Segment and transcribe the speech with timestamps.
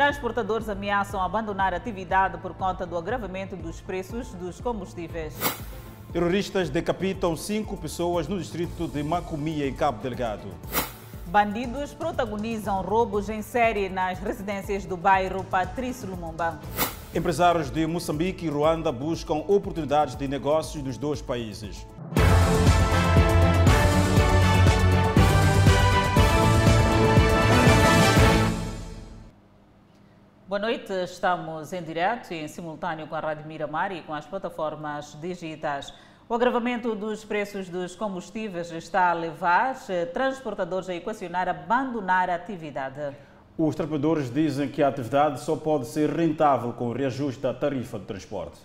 [0.00, 5.34] Transportadores ameaçam abandonar a atividade por conta do agravamento dos preços dos combustíveis.
[6.10, 10.48] Terroristas decapitam cinco pessoas no distrito de Macomia, em Cabo Delgado.
[11.26, 16.58] Bandidos protagonizam roubos em série nas residências do bairro Patrício Lumumba.
[17.14, 21.86] Empresários de Moçambique e Ruanda buscam oportunidades de negócios dos dois países.
[30.50, 34.26] Boa noite, estamos em direto e em simultâneo com a Rádio Miramar e com as
[34.26, 35.94] plataformas digitais.
[36.28, 39.76] O agravamento dos preços dos combustíveis está a levar
[40.12, 43.16] transportadores a equacionar abandonar a atividade.
[43.56, 48.00] Os transportadores dizem que a atividade só pode ser rentável com o reajuste da tarifa
[48.00, 48.58] de transporte.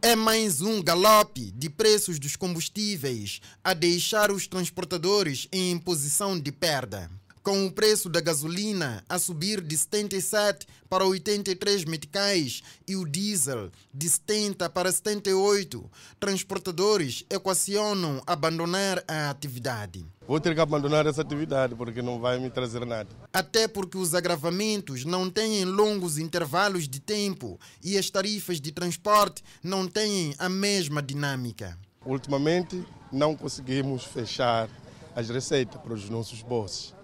[0.00, 6.52] É mais um galope de preços dos combustíveis a deixar os transportadores em posição de
[6.52, 7.10] perda
[7.44, 13.70] com o preço da gasolina a subir de 77 para 83 meticais e o diesel
[13.92, 15.84] de 70 para 78,
[16.18, 20.06] transportadores equacionam abandonar a atividade.
[20.26, 23.10] Vou ter que abandonar essa atividade porque não vai me trazer nada.
[23.30, 29.44] Até porque os agravamentos não têm longos intervalos de tempo e as tarifas de transporte
[29.62, 31.78] não têm a mesma dinâmica.
[32.06, 34.66] Ultimamente não conseguimos fechar
[35.14, 36.94] as receitas para os nossos bolsos.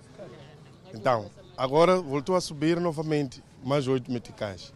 [0.94, 4.72] Então, agora voltou a subir novamente mais oito meticais.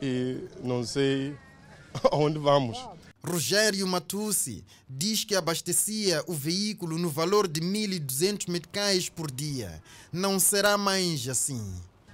[0.00, 1.36] E não sei
[2.10, 2.78] aonde vamos.
[3.22, 9.82] Rogério Matucci diz que abastecia o veículo no valor de 1.200 meticais por dia.
[10.10, 11.62] Não será mais assim.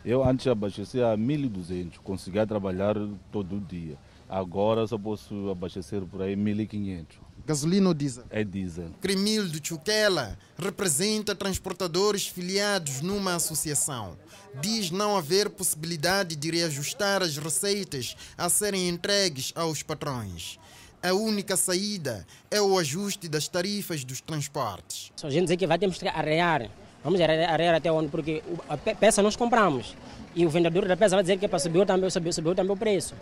[0.05, 2.97] Eu antes abastecia a 1.200, conseguia trabalhar
[3.31, 3.97] todo dia.
[4.29, 7.26] Agora só posso abastecer por aí 1.500.
[7.47, 8.25] Gasolina ou diesel?
[8.29, 8.91] É diesel.
[9.01, 14.17] Cremildo Chuquela representa transportadores filiados numa associação.
[14.61, 20.59] Diz não haver possibilidade de reajustar as receitas a serem entregues aos patrões.
[21.01, 25.13] A única saída é o ajuste das tarifas dos transportes.
[25.23, 26.69] A gente dizer que vai termos que arrear.
[27.05, 28.09] Vamos arrear até onde?
[28.09, 29.95] Porque a peça nós compramos.
[30.35, 32.73] E o vendedor da peça vai dizer que é para subir também, subir, subir também
[32.73, 33.15] o preço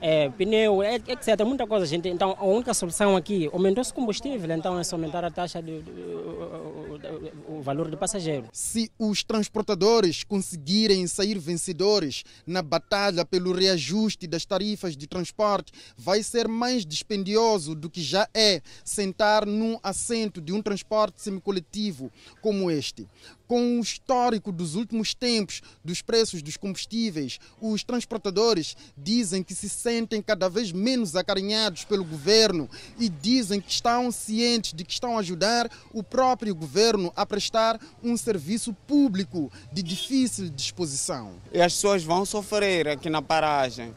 [0.00, 1.44] é, pneu, etc.
[1.44, 2.08] Muita coisa, gente.
[2.08, 5.82] Então, a única solução aqui, aumentou-se o combustível, então é só aumentar a taxa, de,
[5.82, 8.46] de, o, o valor do passageiro.
[8.52, 16.22] Se os transportadores conseguirem sair vencedores na batalha pelo reajuste das tarifas de transporte, vai
[16.22, 22.10] ser mais dispendioso do que já é sentar num assento de um transporte semicoletivo
[22.40, 23.06] como este
[23.48, 29.70] com o histórico dos últimos tempos dos preços dos combustíveis, os transportadores dizem que se
[29.70, 32.68] sentem cada vez menos acarinhados pelo governo
[33.00, 37.80] e dizem que estão cientes de que estão a ajudar o próprio governo a prestar
[38.04, 41.32] um serviço público de difícil disposição.
[41.50, 43.94] E as pessoas vão sofrer aqui na paragem.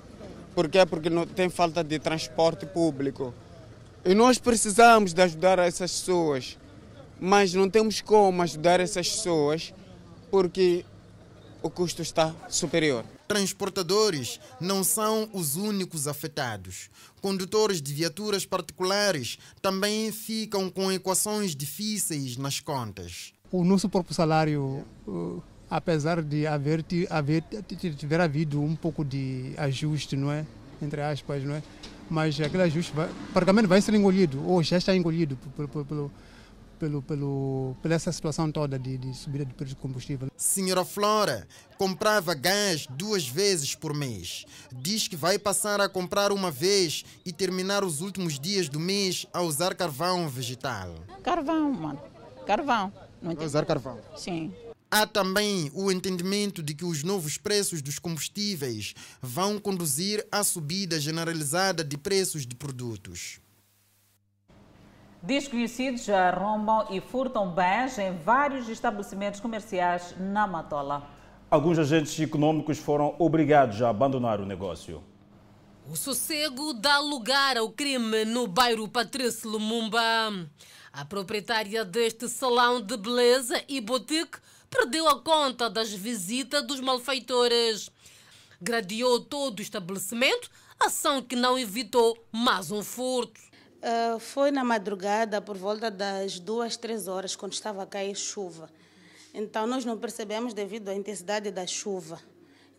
[0.56, 0.85] Por quê?
[0.85, 3.34] Porque não tem falta de transporte público.
[4.06, 6.57] E nós precisamos de ajudar essas pessoas
[7.21, 9.71] mas não temos como ajudar essas pessoas
[10.31, 10.83] porque
[11.61, 13.05] o custo está superior.
[13.27, 16.89] Transportadores não são os únicos afetados.
[17.21, 23.31] Condutores de viaturas particulares também ficam com equações difíceis nas contas.
[23.51, 24.83] O nosso próprio salário,
[25.69, 27.43] apesar de haver, haver
[27.95, 30.45] tiver havido um pouco de ajuste, não é,
[30.81, 31.61] entre aspas, não é,
[32.09, 36.11] mas aquele ajuste vai, praticamente vai ser engolido ou já está engolido pelo, pelo
[36.81, 40.31] pelo, pelo, pela essa situação toda de, de subida de preço de combustível.
[40.35, 41.47] Senhora Flora
[41.77, 44.45] comprava gás duas vezes por mês.
[44.73, 49.27] Diz que vai passar a comprar uma vez e terminar os últimos dias do mês
[49.31, 50.95] a usar carvão vegetal.
[51.21, 52.01] Carvão, mano.
[52.47, 52.91] Carvão.
[53.21, 53.99] Não usar carvão?
[54.17, 54.51] Sim.
[54.89, 60.99] Há também o entendimento de que os novos preços dos combustíveis vão conduzir à subida
[60.99, 63.39] generalizada de preços de produtos.
[65.23, 71.07] Desconhecidos arrombam e furtam bens em vários estabelecimentos comerciais na Matola.
[71.49, 75.03] Alguns agentes econômicos foram obrigados a abandonar o negócio.
[75.87, 79.99] O sossego dá lugar ao crime no bairro Patrício Lumumba.
[80.91, 84.40] A proprietária deste salão de beleza e boutique
[84.72, 87.91] perdeu a conta das visitas dos malfeitores.
[88.59, 90.49] Gradeou todo o estabelecimento,
[90.79, 93.50] ação que não evitou mais um furto.
[93.81, 98.69] Uh, foi na madrugada, por volta das duas, três horas, quando estava a cair chuva.
[99.33, 102.19] Então, nós não percebemos devido à intensidade da chuva.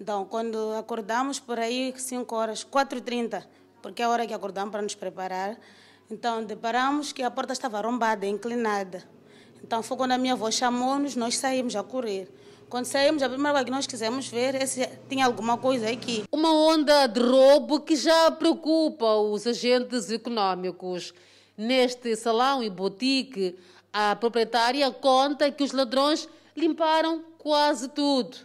[0.00, 3.44] Então, quando acordamos por aí, 5 horas, 4h30,
[3.82, 5.58] porque é a hora que acordamos para nos preparar,
[6.08, 9.02] então deparamos que a porta estava arrombada, inclinada.
[9.62, 12.28] Então, foi quando a minha avó chamou-nos, nós saímos a correr.
[12.72, 16.24] Quando saímos, a primeira coisa que nós quisemos ver é se tinha alguma coisa aqui.
[16.32, 21.12] Uma onda de roubo que já preocupa os agentes econômicos.
[21.54, 23.58] Neste salão e boutique,
[23.92, 26.26] a proprietária conta que os ladrões
[26.56, 28.38] limparam quase tudo.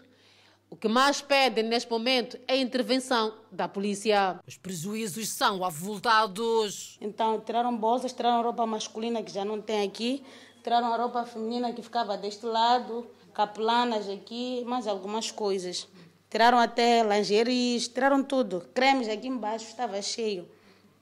[0.70, 4.42] O que mais pedem neste momento é a intervenção da polícia.
[4.46, 6.98] Os prejuízos são avultados.
[7.00, 10.22] Então, tiraram bolsas, tiraram roupa masculina que já não tem aqui,
[10.62, 13.08] tiraram a roupa feminina que ficava deste lado,
[13.38, 15.88] capulanas aqui, mais algumas coisas.
[16.28, 18.68] Tiraram até lingeries, tiraram tudo.
[18.74, 20.50] Cremes aqui embaixo estava cheio.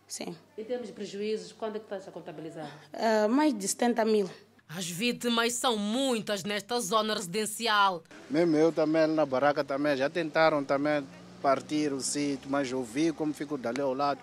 [0.06, 0.36] Sim.
[0.58, 2.70] Em termos de prejuízos, quando é que está a contabilizar?
[2.94, 4.30] Uh, mais de 70 mil.
[4.68, 8.04] As vítimas são muitas nesta zona residencial.
[8.30, 11.08] Mesmo eu também na barraca também já tentaram também
[11.42, 14.20] partir o sítio, mas eu vi como ficou dali ao lado.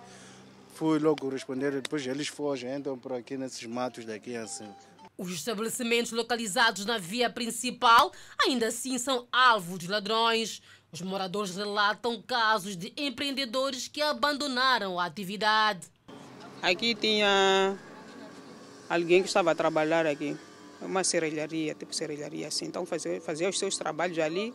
[0.74, 4.68] Fui logo responder, depois eles fogem, entram por aqui nesses matos daqui assim.
[5.16, 8.12] Os estabelecimentos localizados na via principal
[8.46, 10.62] ainda assim são alvo de ladrões.
[10.90, 15.86] Os moradores relatam casos de empreendedores que abandonaram a atividade.
[16.60, 17.78] Aqui tinha
[18.88, 20.36] alguém que estava a trabalhar aqui,
[20.80, 22.66] uma serralharia, tipo serralharia assim.
[22.66, 24.52] Então fazia, fazia os seus trabalhos ali,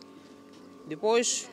[0.86, 1.48] depois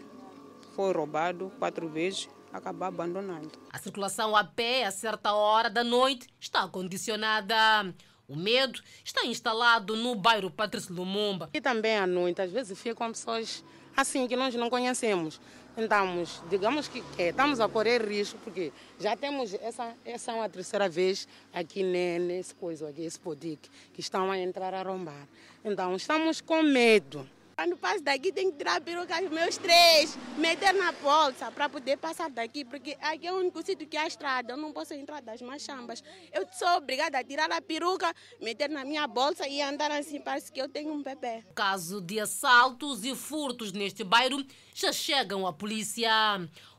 [0.76, 3.52] foi roubado quatro vezes, acabou abandonando.
[3.72, 7.94] A circulação a pé a certa hora da noite está condicionada.
[8.28, 11.50] O medo está instalado no bairro Patrício Lumumba.
[11.54, 13.64] E também à noite, às vezes ficam pessoas
[13.96, 15.40] assim que nós não conhecemos.
[15.78, 20.50] Então, digamos que é, estamos a correr risco, porque já temos essa, essa é uma
[20.50, 25.28] terceira vez aqui nesse coisa, aqui, esse podique, que estão a entrar a rombar.
[25.64, 27.30] Então, estamos com medo.
[27.56, 31.70] Quando passo daqui, tenho que tirar a peruca dos meus três, meter na bolsa para
[31.70, 34.94] poder passar daqui, porque aqui é o único sítio que há estrada, eu não posso
[34.94, 36.04] entrar das machambas.
[36.34, 40.52] Eu sou obrigada a tirar a peruca, meter na minha bolsa e andar assim, parece
[40.52, 41.46] que eu tenho um bebê.
[41.56, 44.44] Caso de assaltos e furtos neste bairro,
[44.74, 46.12] já chegam a polícia.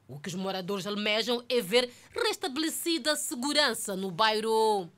[0.06, 4.90] O que os moradores almejam é ver restabelecida segurança no bairro.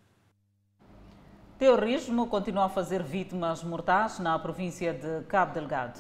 [1.59, 5.99] Terrorismo continua a fazer vítimas mortais na província de Cabo Delgado.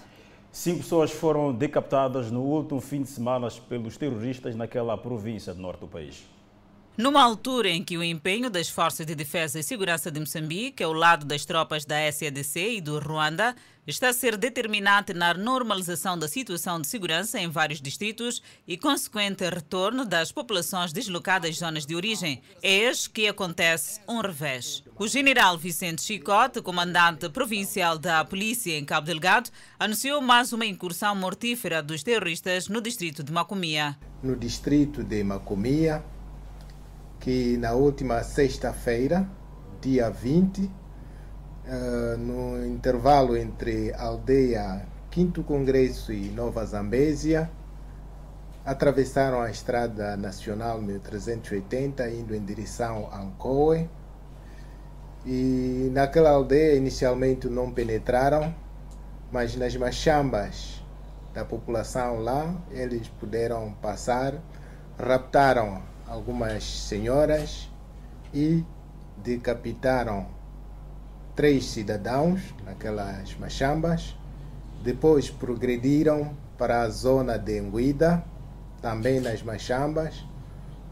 [0.52, 5.80] Cinco pessoas foram decapitadas no último fim de semana pelos terroristas naquela província do norte
[5.80, 6.24] do país.
[6.96, 10.92] Numa altura em que o empenho das Forças de Defesa e Segurança de Moçambique, ao
[10.92, 13.56] lado das tropas da SADC e do Ruanda,
[13.88, 19.48] está a ser determinante na normalização da situação de segurança em vários distritos e consequente
[19.48, 24.84] retorno das populações deslocadas às zonas de origem, eis que acontece um revés.
[24.94, 29.48] O general Vicente Chicote, comandante provincial da polícia em Cabo Delgado,
[29.78, 33.96] anunciou mais uma incursão mortífera dos terroristas no distrito de Macomia.
[34.22, 36.04] No distrito de Macomia,
[37.18, 39.26] que na última sexta-feira,
[39.80, 40.70] dia 20,
[41.70, 47.50] eh, no intervalo entre aldeia Quinto Congresso e Nova Zambésia,
[48.64, 53.86] atravessaram a estrada nacional 1380 indo em direção a Ancoe.
[55.26, 58.54] E naquela aldeia inicialmente não penetraram,
[59.30, 60.82] mas nas machambas
[61.34, 64.32] da população lá eles puderam passar,
[64.98, 67.70] raptaram algumas senhoras
[68.32, 68.64] e
[69.18, 70.37] decapitaram
[71.38, 74.16] três cidadãos naquelas machambas.
[74.82, 78.24] Depois progrediram para a zona de Enguida,
[78.82, 80.24] também nas machambas,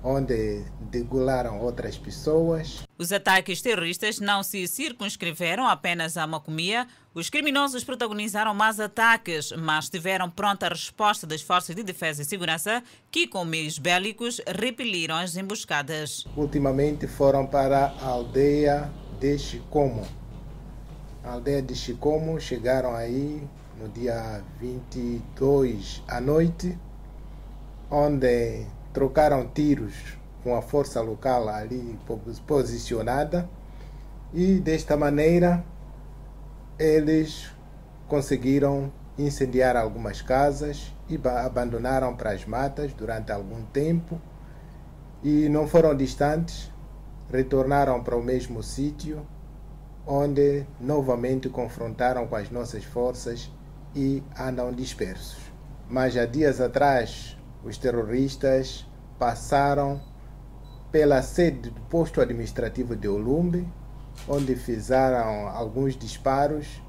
[0.05, 2.85] onde degolaram outras pessoas.
[2.97, 6.87] Os ataques terroristas não se circunscreveram apenas à Macomia.
[7.12, 12.85] Os criminosos protagonizaram mais ataques, mas tiveram pronta resposta das forças de defesa e segurança,
[13.11, 16.25] que, com meios bélicos, repeliram as emboscadas.
[16.37, 18.88] Ultimamente foram para a aldeia
[19.19, 20.07] de Chicomo.
[21.26, 23.45] A aldeia de Chicomo chegaram aí
[23.80, 26.78] no dia 22 à noite,
[27.90, 31.99] onde trocaram tiros com a força local ali
[32.47, 33.50] posicionada
[34.33, 35.64] e desta maneira
[36.78, 37.50] eles
[38.06, 44.21] conseguiram incendiar algumas casas e abandonaram para as matas durante algum tempo
[45.25, 46.71] e não foram distantes,
[47.28, 49.26] retornaram para o mesmo sítio
[50.07, 53.51] onde novamente confrontaram com as nossas forças
[53.95, 55.39] e andam dispersos.
[55.89, 58.87] Mas há dias atrás os terroristas
[59.19, 60.01] passaram
[60.93, 63.67] pela sede do posto administrativo de Olumbe,
[64.29, 66.81] onde fizeram alguns disparos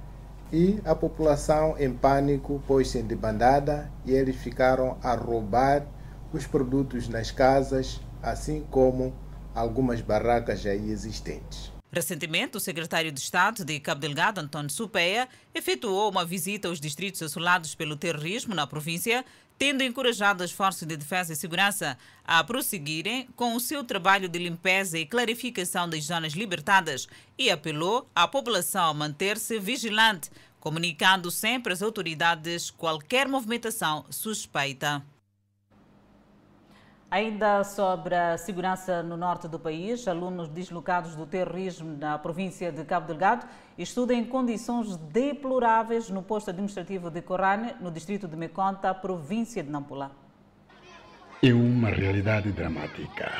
[0.52, 5.86] e a população em pânico pôs-se em debandada e eles ficaram a roubar
[6.32, 9.14] os produtos nas casas, assim como
[9.54, 11.77] algumas barracas aí existentes.
[11.92, 17.22] Recentemente, o secretário de Estado de Cabo Delgado, António Supeia, efetuou uma visita aos distritos
[17.22, 19.24] assolados pelo terrorismo na província,
[19.58, 24.38] tendo encorajado as forças de defesa e segurança a prosseguirem com o seu trabalho de
[24.38, 30.30] limpeza e clarificação das zonas libertadas e apelou à população a manter-se vigilante,
[30.60, 35.04] comunicando sempre às autoridades qualquer movimentação suspeita.
[37.10, 42.84] Ainda sobre a segurança no norte do país, alunos deslocados do terrorismo na província de
[42.84, 43.48] Cabo Delgado
[43.78, 49.70] estudam em condições deploráveis no posto administrativo de Corane, no distrito de Meconta, província de
[49.70, 50.12] Nampula.
[51.42, 53.32] É uma realidade dramática.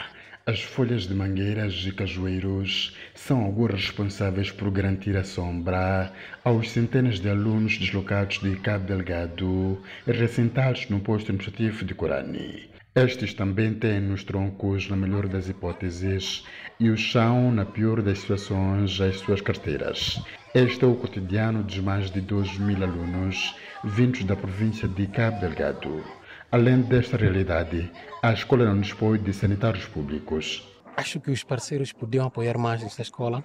[0.46, 7.20] As folhas de mangueiras e cajueiros são alguns responsáveis por garantir a sombra aos centenas
[7.20, 12.77] de alunos deslocados de Cabo Delgado ressentados no posto administrativo de Corane.
[12.98, 16.44] Estes também têm nos troncos, na melhor das hipóteses,
[16.80, 20.20] e o chão, na pior das situações, as suas carteiras.
[20.56, 25.40] Este é o cotidiano dos mais de 2 mil alunos vindos da província de Cabo
[25.42, 26.04] Delgado.
[26.52, 27.92] Além desta realidade,
[28.24, 30.68] a escola não dispõe de sanitários públicos.
[30.96, 33.44] Acho que os parceiros podiam apoiar mais esta escola,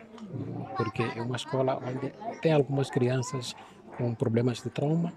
[0.78, 3.54] porque é uma escola onde tem algumas crianças
[3.98, 5.12] com problemas de trauma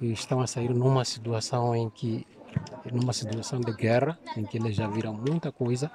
[0.00, 2.26] e estão a sair numa situação em que
[2.92, 5.90] numa situação de guerra, em que eles já viram muita coisa,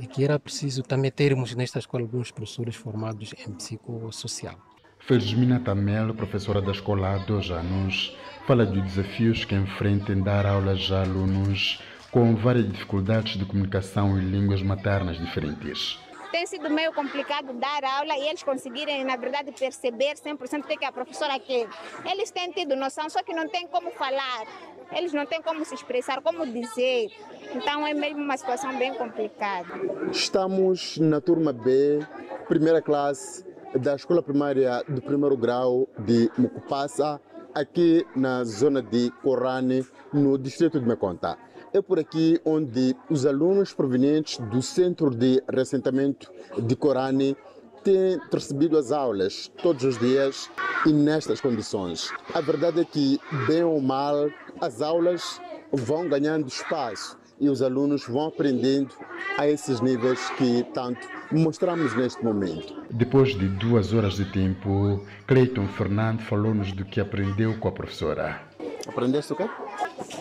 [0.00, 4.56] e que era preciso também termos nesta escola alguns professores formados em psicossocial.
[4.98, 10.44] Felizmina Tamel, professora da escola há dois anos, fala dos desafios que enfrenta em dar
[10.44, 15.98] aulas a alunos com várias dificuldades de comunicação e línguas maternas diferentes
[16.30, 20.84] tem sido meio complicado dar aula e eles conseguirem, na verdade, perceber 100% o que
[20.84, 21.68] a professora quer.
[22.04, 24.46] Eles têm tido noção, só que não têm como falar,
[24.92, 27.10] eles não têm como se expressar, como dizer.
[27.54, 29.68] Então é mesmo uma situação bem complicada.
[30.10, 32.00] Estamos na turma B,
[32.46, 33.44] primeira classe
[33.74, 37.20] da escola primária do primeiro grau de Mucupassa,
[37.54, 41.36] aqui na zona de Corane, no distrito de Meconta.
[41.72, 47.36] É por aqui onde os alunos provenientes do Centro de Reassentamento de Corane
[47.84, 50.50] têm recebido as aulas todos os dias
[50.86, 52.10] e nestas condições.
[52.32, 58.06] A verdade é que, bem ou mal, as aulas vão ganhando espaço e os alunos
[58.06, 58.94] vão aprendendo
[59.36, 62.74] a esses níveis que tanto mostramos neste momento.
[62.90, 68.40] Depois de duas horas de tempo, Cleiton Fernando falou-nos do que aprendeu com a professora.
[68.86, 69.48] Aprendeste o quê?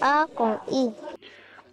[0.02, 1.17] A com I.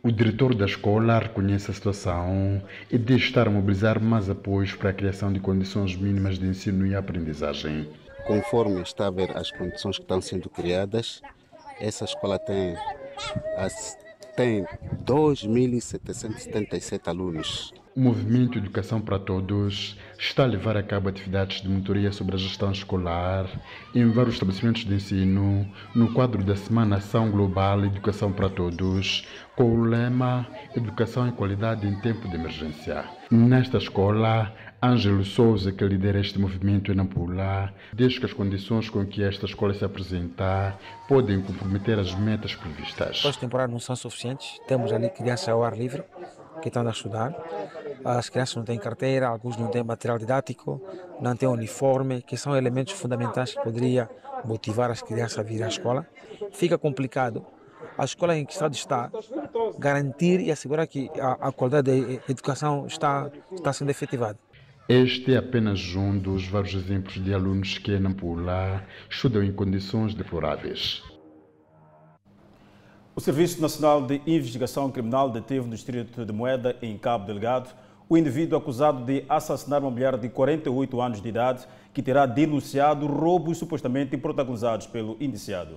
[0.04, 4.90] O diretor da escola reconhece a situação e diz estar a mobilizar mais apoios para
[4.90, 7.88] a criação de condições mínimas de ensino e aprendizagem.
[8.26, 11.22] Conforme está a ver as condições que estão sendo criadas,
[11.80, 12.76] essa escola tem,
[14.36, 14.66] tem
[15.06, 22.10] 2.777 alunos o movimento Educação para Todos está a levar a cabo atividades de monitoria
[22.10, 23.48] sobre a gestão escolar
[23.94, 29.64] em vários estabelecimentos de ensino no quadro da Semana Ação Global Educação para Todos, com
[29.64, 33.04] o lema Educação e Qualidade em Tempo de Emergência.
[33.30, 39.06] Nesta escola, Ângelo Souza, que lidera este movimento em Nampula, diz que as condições com
[39.06, 40.76] que esta escola se apresenta
[41.08, 43.22] podem comprometer as metas previstas.
[43.24, 46.02] As temporadas não são suficientes, temos ali crianças ao ar livre
[46.60, 47.34] que estão a estudar.
[48.04, 50.80] As crianças não têm carteira, alguns não têm material didático,
[51.20, 54.08] não têm uniforme, que são elementos fundamentais que poderia
[54.44, 56.06] motivar as crianças a vir à escola.
[56.52, 57.44] Fica complicado.
[57.96, 59.10] A escola em que estado está
[59.78, 64.38] garantir e assegurar que a, a qualidade da educação está, está sendo efetivada.
[64.88, 70.14] Este é apenas um dos vários exemplos de alunos que, em Nampula, estudam em condições
[70.14, 71.02] deploráveis.
[73.16, 77.70] O Serviço Nacional de Investigação Criminal deteve no distrito de Moeda, em Cabo Delgado,
[78.08, 83.06] o indivíduo acusado de assassinar uma mulher de 48 anos de idade que terá denunciado
[83.06, 85.76] roubos supostamente protagonizados pelo indiciado.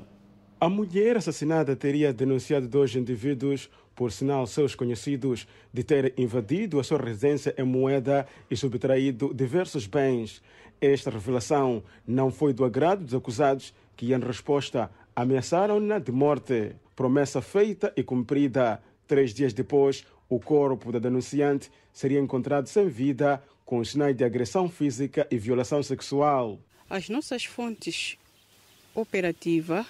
[0.59, 6.83] A mulher assassinada teria denunciado dois indivíduos, por sinal seus conhecidos, de ter invadido a
[6.83, 10.41] sua residência em Moeda e subtraído diversos bens.
[10.81, 16.75] Esta revelação não foi do agrado dos acusados, que, em resposta, ameaçaram-na de morte.
[16.97, 18.81] Promessa feita e cumprida.
[19.05, 24.67] Três dias depois, o corpo da denunciante seria encontrado sem vida, com sinais de agressão
[24.67, 26.59] física e violação sexual.
[26.89, 28.17] As nossas fontes
[28.95, 29.85] operativas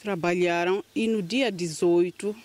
[0.00, 2.36] trabalharam e no dia 18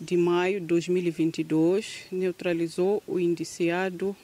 [0.00, 4.16] de maio de 2022 neutralizou o indiciado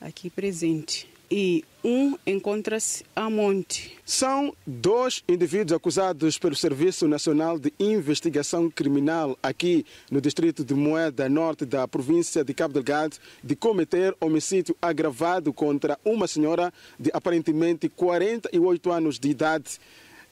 [0.00, 1.09] aqui presente.
[1.30, 3.96] E um encontra-se a monte.
[4.04, 11.28] São dois indivíduos acusados pelo Serviço Nacional de Investigação Criminal aqui no distrito de Moeda
[11.28, 17.88] Norte da província de Cabo Delgado de cometer homicídio agravado contra uma senhora de aparentemente
[17.88, 19.78] 48 anos de idade.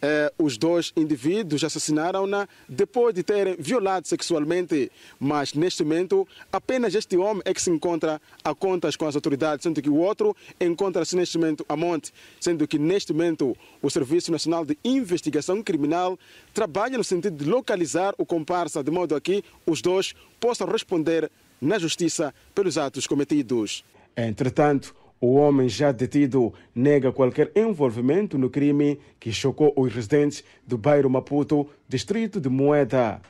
[0.01, 7.17] Eh, os dois indivíduos assassinaram-na depois de terem violado sexualmente, mas neste momento apenas este
[7.17, 11.17] homem é que se encontra a contas com as autoridades, sendo que o outro encontra-se
[11.17, 16.17] neste momento a monte, sendo que neste momento o Serviço Nacional de Investigação Criminal
[16.55, 21.29] trabalha no sentido de localizar o comparsa, de modo a que os dois possam responder
[21.61, 23.85] na justiça pelos atos cometidos.
[24.17, 30.79] Entretanto, o homem já detido nega qualquer envolvimento no crime que chocou os residentes do
[30.79, 33.21] bairro Maputo, distrito de Moeda.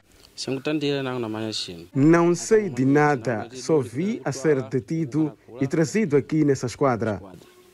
[1.95, 7.21] Não sei de nada, só vi a ser detido e trazido aqui nessa esquadra.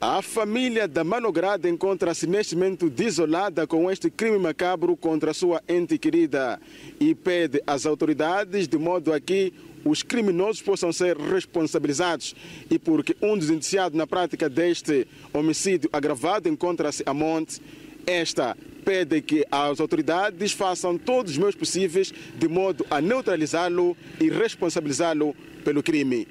[0.01, 5.97] A família da Manograda encontra-se neste momento desolada com este crime macabro contra sua ente
[5.97, 6.59] querida
[6.99, 9.53] e pede às autoridades de modo a que
[9.85, 12.35] os criminosos possam ser responsabilizados
[12.69, 17.61] e porque um dos indiciados na prática deste homicídio agravado encontra-se a monte,
[18.07, 24.29] esta pede que as autoridades façam todos os meios possíveis de modo a neutralizá-lo e
[24.29, 26.27] responsabilizá-lo pelo crime.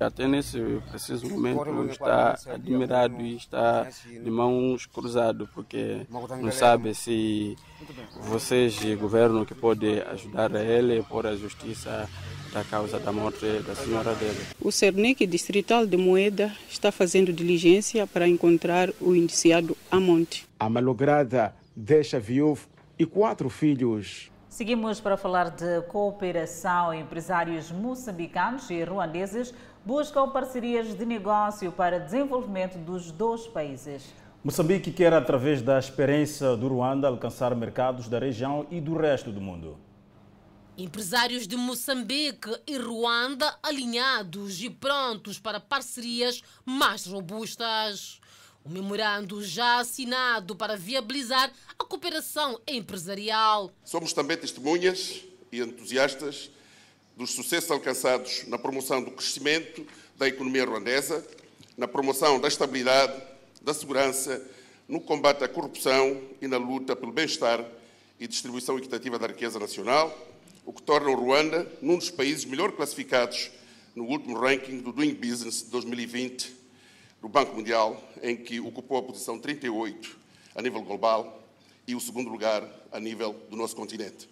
[0.00, 0.58] Até nesse
[0.90, 3.88] preciso momento está admirado e está
[4.22, 7.56] de mãos cruzadas, porque não sabe se
[8.22, 12.08] vocês, governo, que pode ajudar ele por a justiça
[12.52, 14.38] da causa da morte da senhora dele.
[14.60, 20.46] O Cernic Distrital de Moeda está fazendo diligência para encontrar o indiciado Amonte.
[20.58, 22.66] A malograda deixa viúvo
[22.98, 24.30] e quatro filhos.
[24.56, 26.94] Seguimos para falar de cooperação.
[26.94, 29.52] Empresários moçambicanos e ruandeses
[29.84, 34.14] buscam parcerias de negócio para desenvolvimento dos dois países.
[34.42, 39.42] Moçambique quer, através da experiência do Ruanda, alcançar mercados da região e do resto do
[39.42, 39.76] mundo.
[40.78, 48.22] Empresários de Moçambique e Ruanda alinhados e prontos para parcerias mais robustas.
[48.66, 53.70] O memorando já assinado para viabilizar a cooperação empresarial.
[53.84, 56.50] Somos também testemunhas e entusiastas
[57.16, 61.24] dos sucessos alcançados na promoção do crescimento da economia ruandesa,
[61.78, 63.22] na promoção da estabilidade,
[63.62, 64.44] da segurança,
[64.88, 67.64] no combate à corrupção e na luta pelo bem-estar
[68.18, 70.12] e distribuição equitativa da riqueza nacional,
[70.64, 73.48] o que torna o Ruanda num dos países melhor classificados
[73.94, 76.55] no último ranking do Doing Business 2020
[77.20, 80.16] do Banco Mundial, em que ocupou a posição 38
[80.54, 81.42] a nível global
[81.86, 84.28] e o segundo lugar a nível do nosso continente.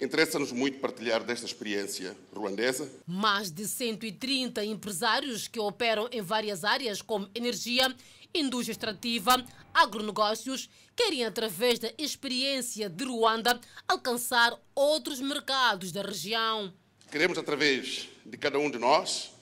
[0.00, 2.88] Interessa-nos muito partilhar desta experiência ruandesa.
[3.06, 7.92] Mais de 130 empresários que operam em várias áreas como energia,
[8.32, 16.72] indústria extrativa, agronegócios, querem, através da experiência de Ruanda, alcançar outros mercados da região.
[17.10, 19.32] Queremos, através de cada um de nós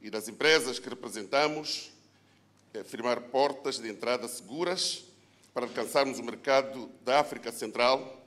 [0.00, 1.90] e das empresas que representamos,
[2.84, 5.04] firmar portas de entrada seguras
[5.52, 8.26] para alcançarmos o mercado da África Central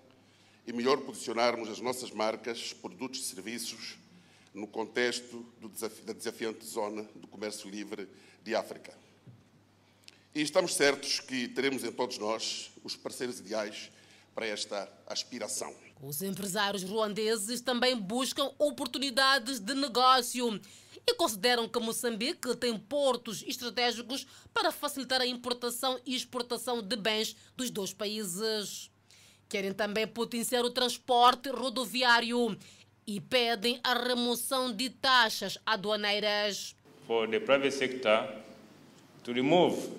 [0.68, 3.98] e melhor posicionarmos as nossas marcas, produtos e serviços
[4.54, 8.08] no contexto desafio, da desafiante zona do comércio livre
[8.44, 8.94] de África.
[10.36, 13.92] E estamos certos que teremos em todos nós os parceiros ideais
[14.34, 15.74] para esta aspiração.
[16.02, 20.60] Os empresários ruandeses também buscam oportunidades de negócio
[21.08, 27.36] e consideram que Moçambique tem portos estratégicos para facilitar a importação e exportação de bens
[27.56, 28.90] dos dois países.
[29.50, 32.58] Querem também potenciar o transporte rodoviário
[33.06, 36.76] e pedem a remoção de taxas aduaneiras.
[37.06, 38.30] For the private sector
[39.24, 39.90] to remove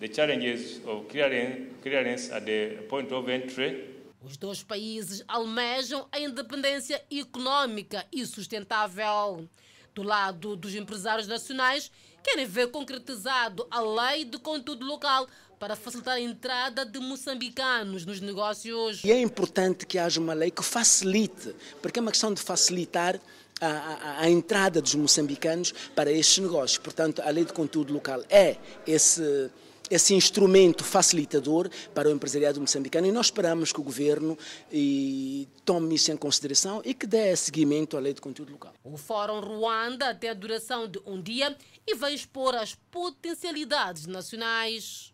[0.00, 7.04] the challenges of clearance, at the point of entry os dois países almejam a independência
[7.10, 9.46] econômica e sustentável.
[9.94, 11.90] Do lado dos empresários nacionais,
[12.22, 15.28] querem ver concretizado a lei de conteúdo local
[15.58, 19.04] para facilitar a entrada de moçambicanos nos negócios.
[19.04, 23.20] E é importante que haja uma lei que facilite, porque é uma questão de facilitar
[23.60, 26.78] a, a, a, entrada dos moçambicanos para estes negócios.
[26.78, 29.50] Portanto, a lei de conteúdo local é esse
[29.90, 34.36] esse instrumento facilitador para o empresariado moçambicano e nós esperamos que o governo
[34.72, 38.74] e, tome isso em consideração e que dê seguimento à lei de conteúdo local.
[38.82, 45.13] O Fórum Ruanda tem a duração de um dia e vai expor as potencialidades nacionais.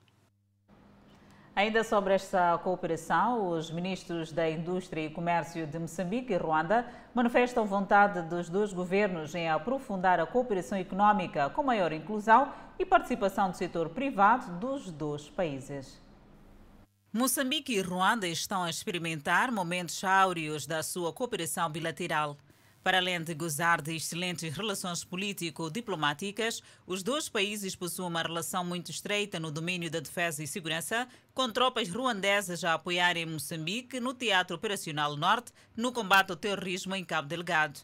[1.61, 7.67] Ainda sobre esta cooperação, os ministros da Indústria e Comércio de Moçambique e Ruanda manifestam
[7.67, 13.59] vontade dos dois governos em aprofundar a cooperação econômica com maior inclusão e participação do
[13.59, 16.01] setor privado dos dois países.
[17.13, 22.39] Moçambique e Ruanda estão a experimentar momentos áureos da sua cooperação bilateral.
[22.83, 28.91] Para além de gozar de excelentes relações político-diplomáticas, os dois países possuem uma relação muito
[28.91, 34.57] estreita no domínio da defesa e segurança, com tropas ruandesas a apoiarem Moçambique no Teatro
[34.57, 37.81] Operacional Norte no combate ao terrorismo em Cabo Delgado.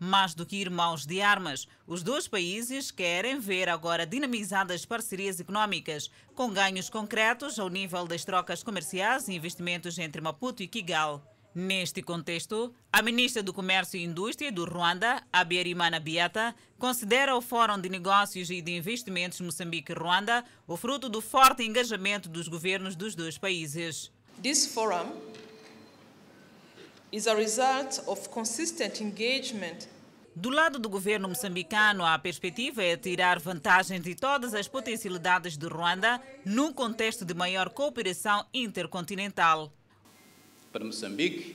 [0.00, 6.10] Mais do que irmãos de armas, os dois países querem ver agora dinamizadas parcerias econômicas,
[6.34, 11.22] com ganhos concretos ao nível das trocas comerciais e investimentos entre Maputo e Kigali.
[11.54, 17.80] Neste contexto, a ministra do Comércio e Indústria do Ruanda, Abiyarimana Biata, considera o Fórum
[17.80, 23.38] de Negócios e de Investimentos Moçambique-Ruanda o fruto do forte engajamento dos governos dos dois
[23.38, 24.10] países.
[24.42, 25.12] This forum
[27.12, 29.86] is a result of consistent engagement
[30.36, 35.68] do lado do governo moçambicano, a perspectiva é tirar vantagem de todas as potencialidades do
[35.68, 39.72] Ruanda num contexto de maior cooperação intercontinental.
[40.74, 41.54] Para Moçambique,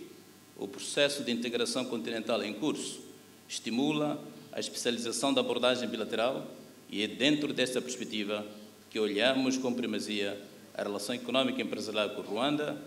[0.55, 3.01] o processo de integração continental em curso
[3.49, 4.17] estimula
[4.49, 6.49] a especialização da abordagem bilateral
[6.89, 8.47] e é dentro desta perspectiva
[8.89, 10.41] que olhamos com primazia
[10.73, 12.81] a relação econômica e empresarial com Ruanda,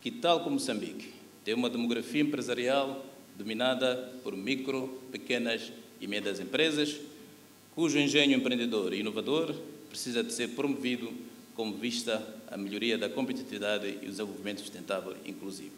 [0.00, 1.12] que, tal como Moçambique,
[1.44, 3.06] tem uma demografia empresarial
[3.38, 5.70] dominada por micro, pequenas
[6.00, 6.96] e médias empresas,
[7.72, 9.54] cujo engenho empreendedor e inovador
[9.88, 11.12] precisa de ser promovido
[11.54, 15.74] como vista a melhoria da competitividade e o desenvolvimento sustentável inclusivo.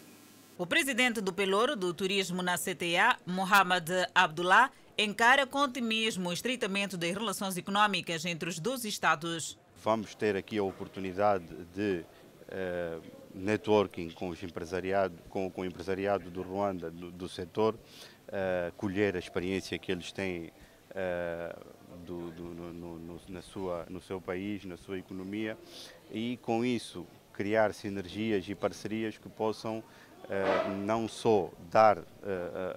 [0.56, 6.96] O presidente do Pelouro do Turismo na CTA, Mohamed Abdullah, encara com otimismo o estreitamento
[6.96, 9.58] das relações econômicas entre os dois Estados.
[9.82, 12.04] Vamos ter aqui a oportunidade de
[12.48, 13.02] uh,
[13.34, 19.16] networking com, os empresariado, com, com o empresariado do Ruanda, do, do setor, uh, colher
[19.16, 20.52] a experiência que eles têm
[20.90, 21.73] uh,
[22.04, 25.56] do, do, no, no, na sua, no seu país, na sua economia
[26.10, 32.04] e com isso criar sinergias e parcerias que possam uh, não só dar uh,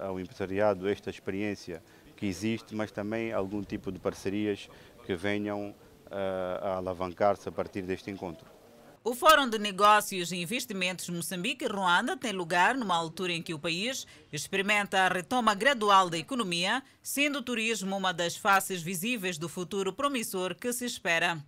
[0.00, 1.82] ao empresariado esta experiência
[2.16, 4.68] que existe, mas também algum tipo de parcerias
[5.06, 8.57] que venham uh, a alavancar-se a partir deste encontro.
[9.08, 14.06] O Fórum de Negócios e Investimentos Moçambique-Ruanda tem lugar numa altura em que o país
[14.30, 19.94] experimenta a retoma gradual da economia, sendo o turismo uma das faces visíveis do futuro
[19.94, 21.42] promissor que se espera.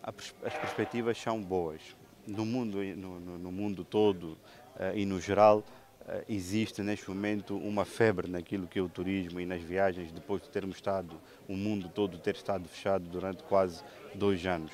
[0.00, 1.80] As perspectivas são boas.
[2.28, 4.38] No mundo, no, no mundo todo
[4.76, 5.64] uh, e no geral,
[6.02, 10.42] uh, existe neste momento uma febre naquilo que é o turismo e nas viagens, depois
[10.42, 13.82] de termos estado, o mundo todo ter estado fechado durante quase
[14.14, 14.70] dois anos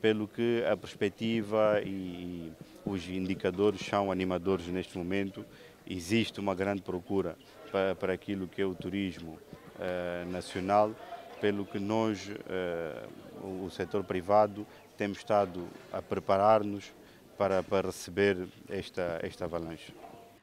[0.00, 2.52] pelo que a perspectiva e
[2.84, 5.44] os indicadores são animadores neste momento.
[5.88, 7.36] Existe uma grande procura
[7.70, 9.38] para, para aquilo que é o turismo
[9.76, 10.94] uh, nacional,
[11.40, 16.92] pelo que nós, uh, o setor privado, temos estado a preparar-nos
[17.36, 19.92] para, para receber esta, esta avalanche.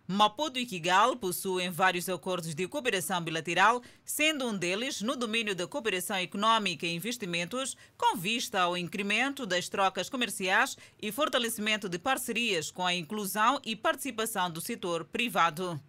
[0.06, 5.66] Maputo e Kigali possuem vários acordos de cooperação bilateral, sendo um deles no domínio da
[5.66, 12.70] cooperação econômica e investimentos, com vista ao incremento das trocas comerciais e fortalecimento de parcerias
[12.70, 15.80] com a inclusão e participação do setor privado.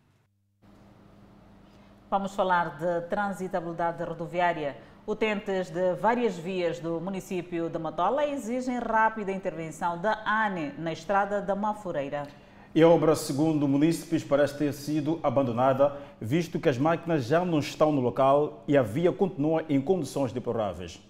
[2.09, 4.77] Vamos falar de transitabilidade rodoviária.
[5.05, 11.43] Utentes de várias vias do município de Matola exigem rápida intervenção da ANE na estrada
[11.43, 12.44] da Mafureira.
[12.75, 17.61] E a obra, segundo munícipes, parece ter sido abandonada, visto que as máquinas já não
[17.61, 21.01] estão no local e a via continua em condições deploráveis.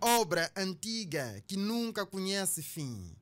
[0.00, 3.14] Obra antiga que nunca conhece fim.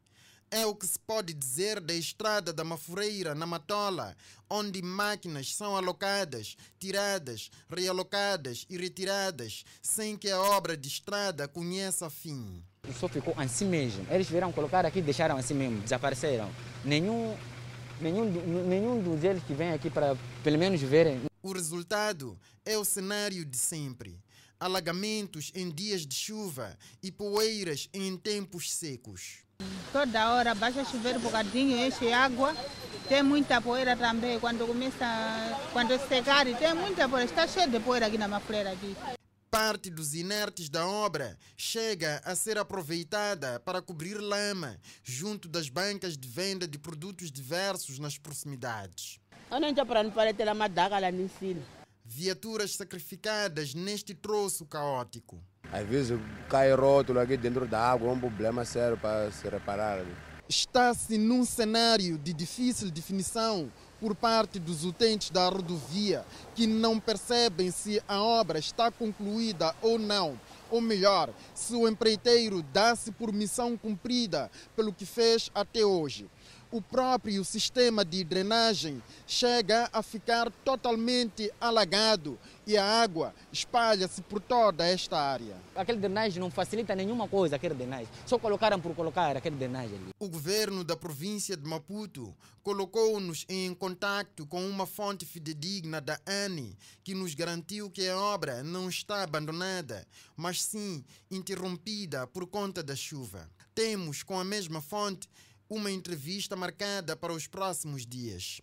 [0.50, 4.16] É o que se pode dizer da estrada da Mafureira, na Matola,
[4.48, 12.08] onde máquinas são alocadas, tiradas, realocadas e retiradas, sem que a obra de estrada conheça
[12.08, 12.62] fim.
[12.98, 14.06] Só ficou assim mesmo.
[14.10, 16.48] Eles vieram colocar aqui e deixaram assim mesmo, desapareceram.
[16.82, 17.36] Nenhum
[18.00, 18.24] nenhum,
[18.66, 21.22] nenhum dos eles que vem aqui para pelo menos verem.
[21.42, 24.20] O resultado é o cenário de sempre.
[24.60, 29.38] Alagamentos em dias de chuva e poeiras em tempos secos.
[29.92, 32.54] Toda hora basta chover um bocadinho, enche água.
[33.08, 34.38] Tem muita poeira também.
[34.38, 35.06] Quando começa,
[35.72, 37.28] quando secar, tem muita poeira.
[37.28, 38.72] Está cheio de poeira aqui na Mafleira.
[38.72, 38.96] Aqui.
[39.50, 46.18] Parte dos inertes da obra chega a ser aproveitada para cobrir lama junto das bancas
[46.18, 49.18] de venda de produtos diversos nas proximidades.
[52.04, 55.42] Viaturas sacrificadas neste troço caótico.
[55.72, 56.18] Às vezes
[56.50, 60.04] cai rótulo aqui dentro da água, é um problema sério para se reparar.
[60.48, 67.70] está-se num cenário de difícil definição por parte dos utentes da rodovia, que não percebem
[67.70, 70.38] se a obra está concluída ou não.
[70.70, 76.28] Ou melhor, se o empreiteiro dá-se por missão cumprida pelo que fez até hoje
[76.70, 84.40] o próprio sistema de drenagem chega a ficar totalmente alagado e a água espalha-se por
[84.40, 85.56] toda esta área.
[85.74, 88.08] Aquele drenagem não facilita nenhuma coisa, aquele drenagem.
[88.26, 90.10] Só colocaram por colocar aquele drenagem ali.
[90.18, 96.76] O governo da província de Maputo colocou-nos em contato com uma fonte fidedigna da ANI
[97.02, 102.94] que nos garantiu que a obra não está abandonada, mas sim interrompida por conta da
[102.94, 103.48] chuva.
[103.74, 105.28] Temos com a mesma fonte
[105.70, 108.60] uma entrevista marcada para os próximos dias.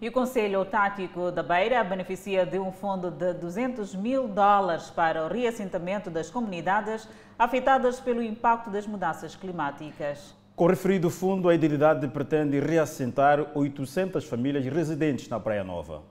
[0.00, 5.24] E o Conselho Tático da Beira beneficia de um fundo de 200 mil dólares para
[5.24, 10.34] o reassentamento das comunidades afetadas pelo impacto das mudanças climáticas.
[10.56, 16.02] Com o referido fundo, a entidade pretende reassentar 800 famílias residentes na Praia Nova.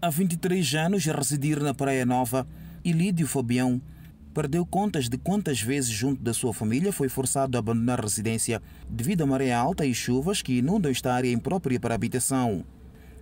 [0.00, 2.46] Há 23 anos a residir na Praia Nova,
[2.84, 3.80] Ilídio Fabião
[4.36, 8.60] perdeu contas de quantas vezes, junto da sua família, foi forçado a abandonar a residência
[8.86, 12.62] devido à maré alta e chuvas que inundam esta área imprópria para habitação.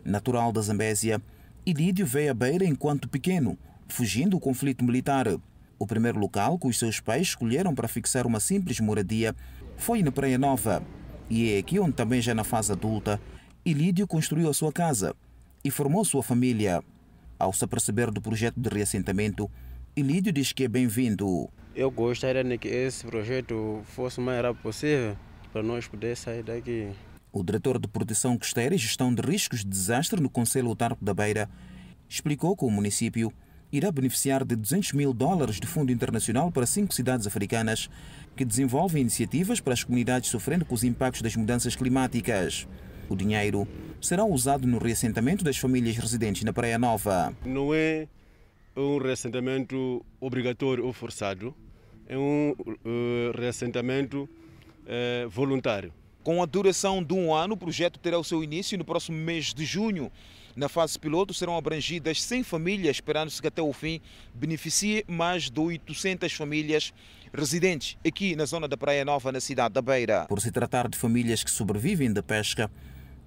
[0.04, 1.22] Natural da Zambésia,
[1.64, 5.28] Ilídio veio à beira enquanto pequeno, fugindo do conflito militar.
[5.78, 9.36] O primeiro local que os seus pais escolheram para fixar uma simples moradia
[9.76, 10.82] foi na Praia Nova.
[11.30, 13.20] E é aqui onde também já na fase adulta,
[13.64, 15.14] Ilídio construiu a sua casa
[15.62, 16.82] e formou sua família.
[17.38, 19.48] Ao se aperceber do projeto de reassentamento,
[19.96, 21.48] Ilídio diz que é bem-vindo.
[21.72, 25.16] Eu gostaria que esse projeto fosse o mais rápido possível
[25.52, 26.88] para nós poder sair daqui.
[27.32, 31.14] O diretor de Proteção Costeira e Gestão de Riscos de Desastre no Conselho Autárquico da
[31.14, 31.48] Beira
[32.08, 33.32] explicou que o município
[33.70, 37.88] irá beneficiar de 200 mil dólares de fundo internacional para cinco cidades africanas
[38.34, 42.66] que desenvolvem iniciativas para as comunidades sofrendo com os impactos das mudanças climáticas.
[43.08, 43.64] O dinheiro
[44.00, 47.32] será usado no reassentamento das famílias residentes na Praia Nova.
[47.44, 48.08] Não é
[48.76, 51.54] um reassentamento obrigatório ou forçado,
[52.06, 54.28] é um uh, reassentamento
[54.84, 55.92] uh, voluntário.
[56.22, 59.52] Com a duração de um ano, o projeto terá o seu início no próximo mês
[59.52, 60.10] de junho.
[60.56, 64.00] Na fase piloto serão abrangidas 100 famílias, esperando-se que até o fim
[64.32, 66.94] beneficie mais de 800 famílias
[67.32, 70.26] residentes aqui na zona da Praia Nova, na cidade da Beira.
[70.26, 72.70] Por se tratar de famílias que sobrevivem da pesca,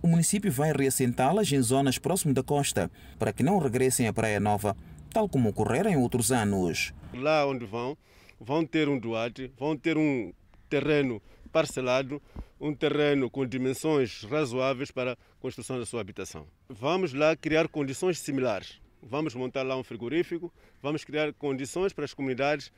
[0.02, 4.40] o município vai reassentá-las em zonas próximas da costa, para que não regressem à Praia
[4.40, 4.76] Nova
[5.18, 6.94] tal como ocorreram em outros anos.
[7.12, 7.98] Lá onde vão,
[8.40, 10.32] vão ter um duarte, vão ter um
[10.70, 11.20] terreno
[11.52, 12.22] parcelado,
[12.62, 16.46] um terreno com dimensões razoáveis para a construção da sua habitação.
[16.70, 18.80] Vamos lá criar condições similares.
[19.02, 20.54] Vamos montar lá um frigorífico,
[20.84, 22.72] vamos criar condições para as comunidades,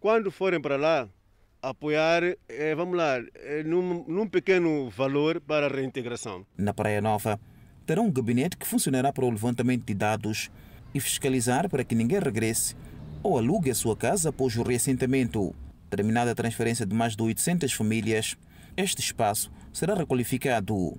[0.00, 1.08] quando forem para lá,
[1.62, 6.44] apoiar, eh, vamos lá, eh, num, num pequeno valor para a reintegração.
[6.58, 7.38] Na Praia Nova,
[7.86, 10.50] terá um gabinete que funcionará para o levantamento de dados
[10.96, 12.74] e fiscalizar para que ninguém regresse
[13.22, 15.54] ou alugue a sua casa após o reassentamento.
[15.90, 18.36] Terminada a transferência de mais de 800 famílias,
[18.76, 20.98] este espaço será requalificado.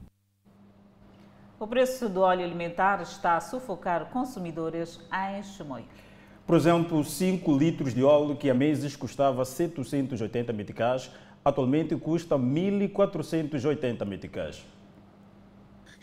[1.60, 5.86] O preço do óleo alimentar está a sufocar consumidores em Chimoio.
[6.46, 11.12] Por exemplo, 5 litros de óleo que há meses custava 780 meticais,
[11.44, 14.64] atualmente custa 1.480 meticais.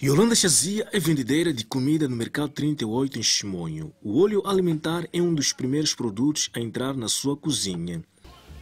[0.05, 3.91] Yolanda Chazia é vendedeira de comida no Mercado 38 em Chimonho.
[4.03, 8.05] O óleo alimentar é um dos primeiros produtos a entrar na sua cozinha.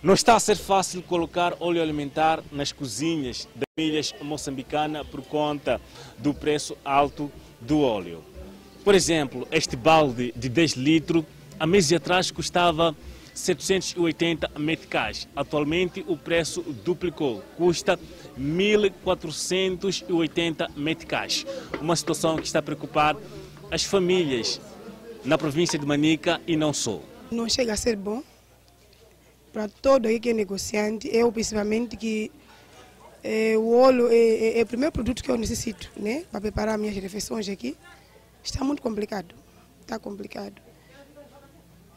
[0.00, 5.81] Não está a ser fácil colocar óleo alimentar nas cozinhas das famílias moçambicanas por conta
[6.16, 7.28] do preço alto
[7.61, 8.22] do óleo.
[8.85, 11.24] Por exemplo, este balde de 10 litros,
[11.59, 12.94] há meses atrás custava
[13.35, 15.29] 780 meticais.
[15.35, 17.99] Atualmente o preço duplicou, custa
[18.38, 21.45] 1.480 meticais.
[21.81, 23.16] Uma situação que está a preocupar
[23.71, 24.61] as famílias
[25.25, 27.01] na província de Manica e não só.
[27.31, 28.23] Não chega a ser bom
[29.53, 32.33] para todo aí que é negociante, eu principalmente que
[33.23, 36.79] é, o óleo é, é, é, o primeiro produto que eu necessito né, para preparar
[36.79, 37.77] minhas refeições aqui.
[38.42, 39.35] Está muito complicado,
[39.81, 40.61] está complicado.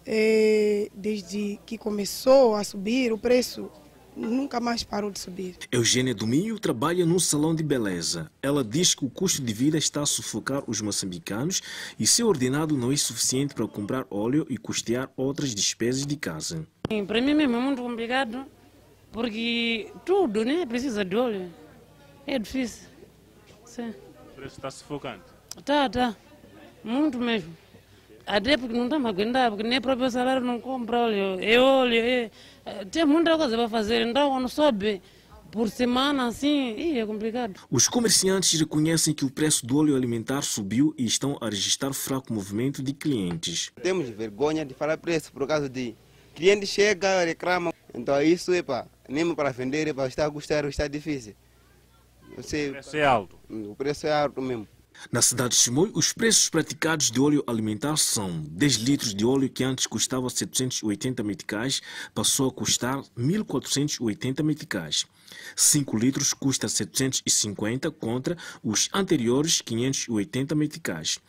[0.05, 3.71] É, desde que começou a subir o preço,
[4.15, 5.57] nunca mais parou de subir.
[5.71, 8.31] Eugênia Dominho trabalha num salão de beleza.
[8.41, 11.61] Ela diz que o custo de vida está a sufocar os moçambicanos
[11.99, 16.65] e seu ordenado não é suficiente para comprar óleo e custear outras despesas de casa.
[17.07, 18.45] Para mim mesmo é muito complicado,
[19.11, 21.51] porque tudo né, precisa de óleo.
[22.27, 22.87] É difícil.
[23.65, 23.89] Sim.
[24.31, 25.21] O preço está sufocando?
[25.63, 26.15] Tá, tá.
[26.83, 27.64] Muito mesmo.
[28.25, 31.37] Até porque não estamos aguentar, porque nem próprio salário não compra óleo.
[31.39, 32.31] É óleo, é...
[32.89, 34.05] tem muita coisa para fazer.
[34.07, 35.01] Então, quando sobe,
[35.51, 37.61] por semana, assim, é complicado.
[37.69, 42.33] Os comerciantes reconhecem que o preço do óleo alimentar subiu e estão a registrar fraco
[42.33, 43.71] movimento de clientes.
[43.81, 45.95] Temos vergonha de falar preço por causa de
[46.33, 47.73] cliente chega, reclama.
[47.93, 51.35] Então isso, epa, nem para vender, epa, está a custar, está difícil.
[52.35, 53.39] Você, o preço é alto.
[53.49, 54.67] O preço é alto mesmo.
[55.11, 59.49] Na cidade de Chimoio, os preços praticados de óleo alimentar são 10 litros de óleo
[59.49, 61.81] que antes custava 780 meticais,
[62.13, 65.05] passou a custar 1.480 meticais.
[65.55, 71.19] 5 litros custa 750 contra os anteriores 580 meticais.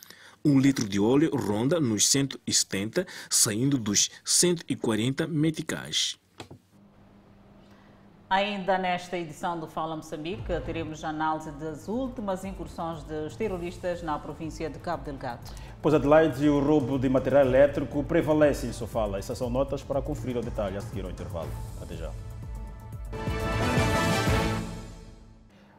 [0.44, 6.18] Um litro de óleo ronda nos 170, saindo dos 140 meticais.
[8.28, 14.68] Ainda nesta edição do Fala Moçambique, teremos análise das últimas incursões dos terroristas na província
[14.68, 15.42] de Cabo Delgado.
[15.80, 19.20] Pois Adelaide e o roubo de material elétrico prevalecem em Sofala.
[19.20, 21.48] Essas são notas para conferir o detalhe a seguir ao intervalo.
[21.80, 22.10] Até já.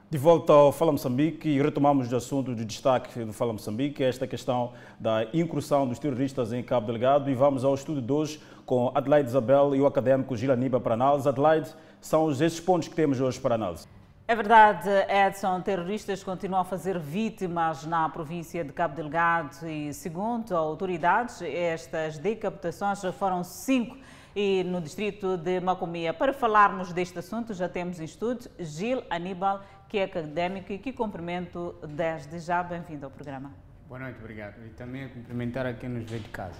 [0.09, 4.25] De volta ao Fala Moçambique e retomamos o assunto de destaque do Fala Moçambique, esta
[4.25, 8.89] questão da incursão dos terroristas em Cabo Delgado e vamos ao estudo de hoje com
[8.95, 11.27] Adelaide Isabel e o académico Gil Aníbal para análise.
[11.27, 13.87] Adelaide, são esses pontos que temos hoje para análise.
[14.29, 15.61] É verdade, Edson.
[15.61, 23.01] Terroristas continuam a fazer vítimas na província de Cabo Delgado e, segundo autoridades, estas decapitações
[23.17, 23.97] foram cinco
[24.35, 26.13] e no distrito de Macomia.
[26.13, 30.91] Para falarmos deste assunto, já temos em estúdio Gil Aníbal, que é académico e que
[30.91, 32.61] cumprimento desde já.
[32.61, 33.53] Bem-vindo ao programa.
[33.87, 34.55] Boa noite, obrigado.
[34.65, 36.59] E também a cumprimentar a quem nos vê de casa.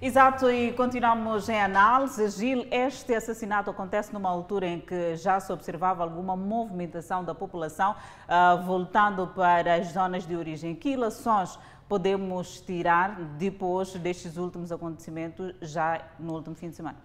[0.00, 2.30] Exato, e continuamos em análise.
[2.30, 7.96] Gil, este assassinato acontece numa altura em que já se observava alguma movimentação da população
[8.28, 10.72] uh, voltando para as zonas de origem.
[10.76, 11.58] Que ilações
[11.88, 16.98] podemos tirar depois destes últimos acontecimentos, já no último fim de semana?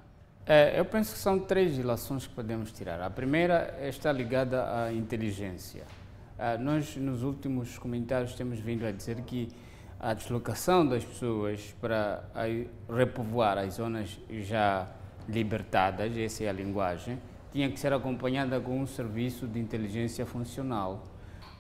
[0.45, 3.01] É, eu penso que são três ilações que podemos tirar.
[3.01, 5.84] A primeira está ligada à inteligência.
[6.38, 9.49] Uh, nós, nos últimos comentários, temos vindo a dizer que
[10.04, 12.30] a deslocação das pessoas para
[12.94, 14.86] repovoar as zonas já
[15.30, 17.18] libertadas, essa é a linguagem,
[17.54, 21.06] tinha que ser acompanhada com um serviço de inteligência funcional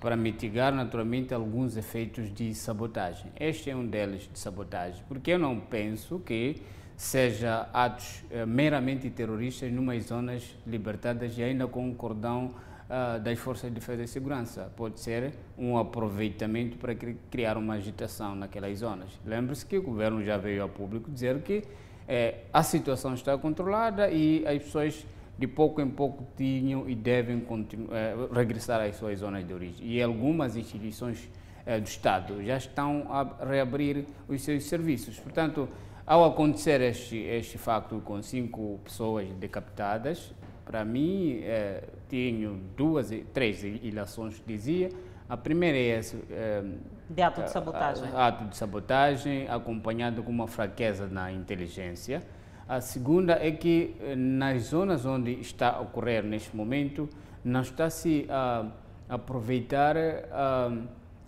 [0.01, 3.31] para mitigar naturalmente alguns efeitos de sabotagem.
[3.39, 6.61] Este é um deles de sabotagem, porque eu não penso que
[6.97, 12.53] seja atos eh, meramente terroristas numas zonas libertadas e ainda com um cordão
[12.89, 14.71] uh, das forças de defesa e segurança.
[14.75, 19.19] Pode ser um aproveitamento para criar uma agitação naquelas zonas.
[19.25, 21.63] Lembre-se que o governo já veio ao público dizer que
[22.07, 25.05] eh, a situação está controlada e as pessoas
[25.37, 27.45] de pouco em pouco tinham e devem
[27.91, 29.85] eh, regressar às suas zonas de origem.
[29.87, 31.29] E algumas instituições
[31.65, 35.19] eh, do Estado já estão a reabrir os seus serviços.
[35.19, 35.67] Portanto,
[36.05, 40.33] ao acontecer este, este facto com cinco pessoas decapitadas,
[40.65, 44.89] para mim, é, tenho duas, três ilações, dizia.
[45.27, 46.15] A primeira é esse.
[46.29, 46.63] É,
[47.09, 48.09] de ato de sabotagem.
[48.13, 52.21] Ato de sabotagem, acompanhado com uma fraqueza na inteligência.
[52.69, 57.09] A segunda é que eh, nas zonas onde está a ocorrer neste momento,
[57.43, 58.67] não está se a
[59.09, 59.95] aproveitar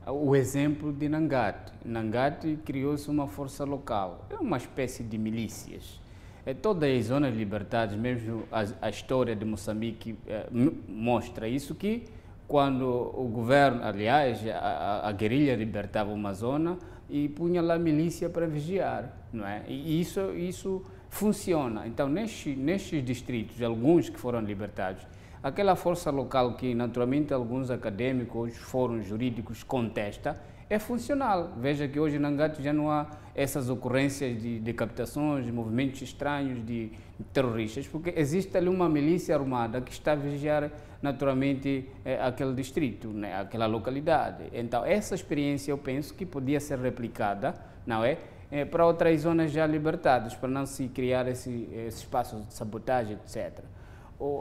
[0.07, 1.73] o exemplo de Nangat.
[1.83, 6.04] Nangat criou-se uma força local, é uma espécie de milícias
[6.53, 10.47] todas as zonas libertadas, mesmo a, a história de Moçambique é,
[10.87, 12.03] mostra isso que
[12.47, 16.77] quando o governo, aliás, a, a, guerrilha libertava uma zona
[17.09, 19.63] e punha lá a milícia para vigiar, não é?
[19.67, 21.87] E isso, isso funciona.
[21.87, 25.01] Então, nestes, nestes distritos, alguns que foram libertados,
[25.41, 30.35] aquela força local que naturalmente alguns acadêmicos, fóruns jurídicos contestam,
[30.69, 31.53] é funcional.
[31.57, 36.65] Veja que hoje em Nangato já não há essas ocorrências de decapitações, de movimentos estranhos
[36.65, 36.91] de
[37.33, 43.09] terroristas, porque existe ali uma milícia armada que está a vigiar naturalmente é, aquele distrito,
[43.09, 44.45] né, aquela localidade.
[44.53, 47.53] Então, essa experiência eu penso que podia ser replicada,
[47.85, 48.17] não é?
[48.49, 53.17] é para outras zonas já libertadas, para não se criar esse, esse espaço de sabotagem,
[53.23, 53.63] etc.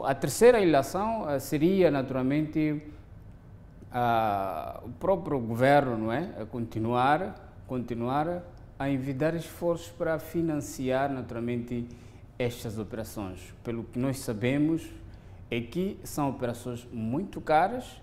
[0.05, 2.81] A terceira ilação eh, seria, naturalmente,
[4.83, 8.43] o próprio governo não é, a continuar, continuar
[8.77, 11.87] a envidar esforços para financiar naturalmente
[12.37, 13.53] estas operações.
[13.63, 14.85] Pelo que nós sabemos
[15.49, 18.01] é que são operações muito caras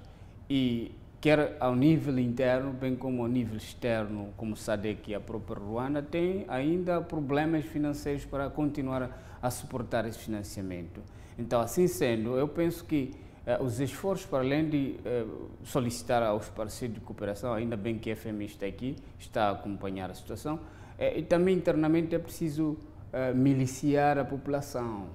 [0.49, 5.59] e quer ao nível interno, bem como ao nível externo, como SADEC e a própria
[5.59, 11.03] Ruanda, tem ainda problemas financeiros para continuar a suportar esse financiamento.
[11.39, 13.13] Então, assim sendo, eu penso que
[13.61, 15.25] os esforços, para além de eh,
[15.65, 20.11] solicitar aos parceiros de cooperação, ainda bem que a FMI está aqui, está a acompanhar
[20.11, 20.61] a situação,
[20.99, 22.77] eh, e também internamente é preciso
[23.35, 25.09] miliciar a população.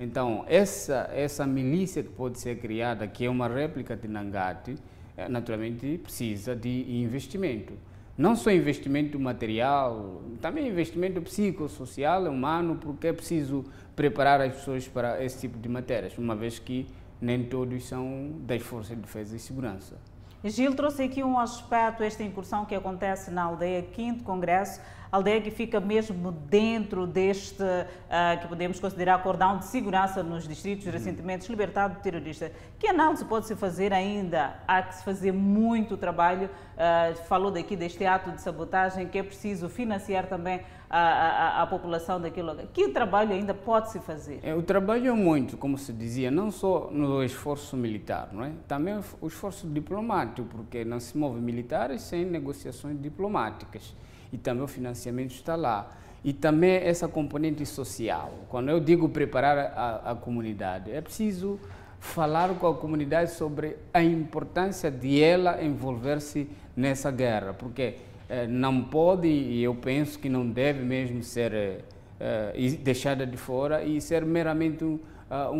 [0.00, 4.74] Então, essa, essa milícia que pode ser criada, que é uma réplica de Nangate,
[5.16, 7.74] eh, naturalmente precisa de investimento.
[8.18, 13.64] Não só investimento material, também investimento psicossocial, humano, porque é preciso
[13.94, 16.86] preparar as pessoas para esse tipo de matérias, uma vez que
[17.22, 19.96] nem todos são das Forças de Defesa e Segurança.
[20.44, 24.80] Gil trouxe aqui um aspecto, esta incursão que acontece na aldeia 5 Congresso,
[25.12, 30.84] aldeia que fica mesmo dentro deste, uh, que podemos considerar cordão de segurança nos distritos
[30.84, 30.92] uhum.
[30.92, 32.50] recentemente libertado de terroristas.
[32.76, 34.56] Que análise pode-se fazer ainda?
[34.66, 36.50] Há que se fazer muito trabalho.
[36.72, 40.62] Uh, falou daqui deste ato de sabotagem que é preciso financiar também
[40.92, 42.66] a, a, a população daquele lugar.
[42.66, 44.40] Que trabalho ainda pode-se fazer?
[44.42, 48.52] É, o trabalho é muito, como se dizia, não só no esforço militar, não é?
[48.68, 53.94] também o esforço diplomático, porque não se move militares sem negociações diplomáticas
[54.30, 55.90] e também o financiamento está lá.
[56.22, 58.30] E também essa componente social.
[58.48, 61.58] Quando eu digo preparar a, a comunidade, é preciso
[61.98, 67.96] falar com a comunidade sobre a importância de ela envolver-se nessa guerra, porque
[68.48, 71.52] não pode, e eu penso que não deve mesmo ser
[72.20, 74.98] eh, deixada de fora e ser meramente um,
[75.30, 75.58] um,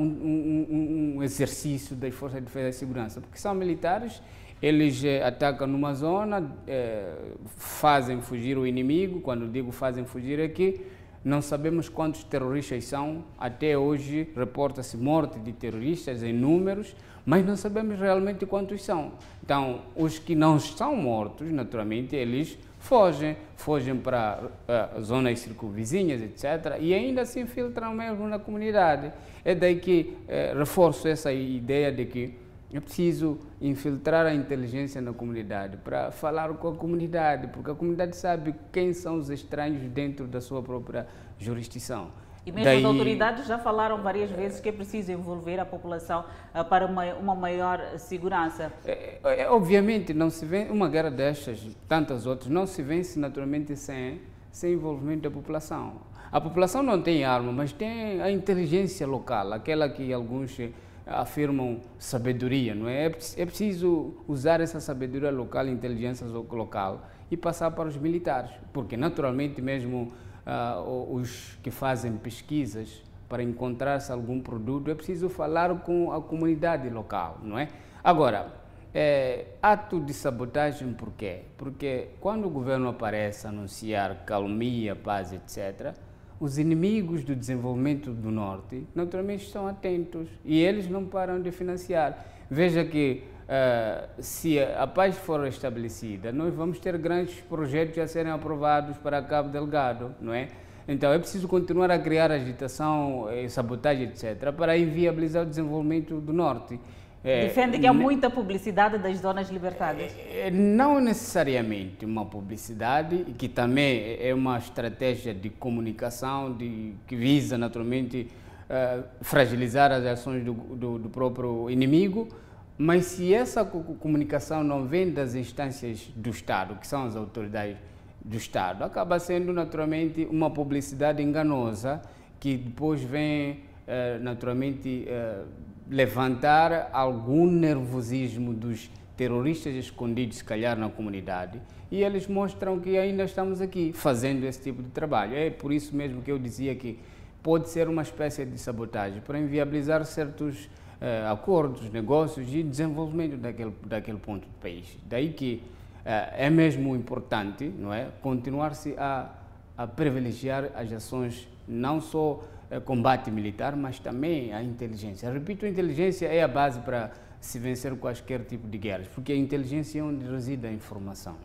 [0.70, 4.22] um, um exercício das Forças de Defesa e Segurança, porque são militares
[4.62, 7.12] eles eh, atacam numa zona, eh,
[7.56, 9.20] fazem fugir o inimigo.
[9.20, 10.80] Quando digo fazem fugir é que
[11.24, 13.24] não sabemos quantos terroristas são.
[13.38, 19.12] Até hoje reporta-se morte de terroristas em números, mas não sabemos realmente quantos são.
[19.44, 26.78] Então, os que não estão mortos, naturalmente, eles fogem, fogem para uh, zonas circunvizinhas, etc.,
[26.80, 29.12] e ainda se infiltram mesmo na comunidade.
[29.44, 32.41] É daí que uh, reforço essa ideia de que
[32.72, 38.16] é preciso infiltrar a inteligência na comunidade para falar com a comunidade, porque a comunidade
[38.16, 41.06] sabe quem são os estranhos dentro da sua própria
[41.38, 42.10] jurisdição.
[42.44, 42.78] E mesmo Daí...
[42.78, 47.04] as autoridades já falaram várias vezes que é preciso envolver a população uh, para uma,
[47.14, 48.72] uma, maior segurança.
[48.84, 53.18] É, é, é, obviamente, não se vê uma guerra destas, tantas outras, não se vence
[53.18, 54.20] naturalmente sem,
[54.50, 56.00] sem envolvimento da população.
[56.32, 60.58] A população não tem arma, mas tem a inteligência local, aquela que alguns
[61.07, 63.07] afirmam sabedoria, não é?
[63.07, 69.61] É preciso usar essa sabedoria local, inteligência local e passar para os militares, porque naturalmente
[69.61, 70.12] mesmo
[70.46, 76.88] uh, os que fazem pesquisas para encontrar-se algum produto é preciso falar com a comunidade
[76.90, 77.68] local, não é?
[78.05, 78.53] Agora,
[78.94, 81.44] é, ato de sabotagem por quê?
[81.57, 85.94] Porque quando o governo aparece anunciar calmia, paz, etc.,
[86.43, 92.26] os inimigos do desenvolvimento do Norte naturalmente estão atentos e eles não param de financiar.
[92.51, 98.32] Veja que uh, se a paz for estabelecida, nós vamos ter grandes projetos a serem
[98.32, 100.49] aprovados para Cabo Delgado, não é?
[100.88, 106.32] Então é preciso continuar a criar agitação, eh, sabotagem, etc., para inviabilizar o desenvolvimento do
[106.32, 106.80] Norte.
[107.24, 110.12] É, Defende que há muita publicidade das zonas libertadas?
[110.28, 117.56] É, não necessariamente uma publicidade, que também é uma estratégia de comunicação de, que visa
[117.56, 118.28] naturalmente
[118.68, 122.28] uh, fragilizar as ações do, do, do, próprio inimigo,
[122.76, 127.76] mas se essa comunicação não vem das instâncias do Estado, que são as autoridades
[128.24, 132.02] do Estado, acaba sendo naturalmente uma publicidade enganosa
[132.40, 133.52] que depois vem
[133.86, 135.46] uh, naturalmente uh,
[135.88, 141.60] levantar algum nervosismo dos terroristas escondidos, se calhar, na comunidade,
[141.90, 145.36] e eles mostram que ainda estamos aqui fazendo esse tipo de trabalho.
[145.36, 146.98] É por isso mesmo que eu dizia que
[147.42, 153.74] pode ser uma espécie de sabotagem para inviabilizar certos uh, acordos, negócios e desenvolvimento daquele,
[153.84, 154.96] daquele ponto do país.
[155.06, 155.62] Daí que
[156.00, 159.28] uh, é mesmo importante não é, continuar-se a,
[159.76, 162.42] a privilegiar as ações não só
[162.80, 165.30] combate militar, mas também a inteligência.
[165.30, 167.10] Repito, a inteligência é a base para
[167.40, 171.36] se vencer quaisquer tipo de guerras, porque a inteligência é onde reside a informação.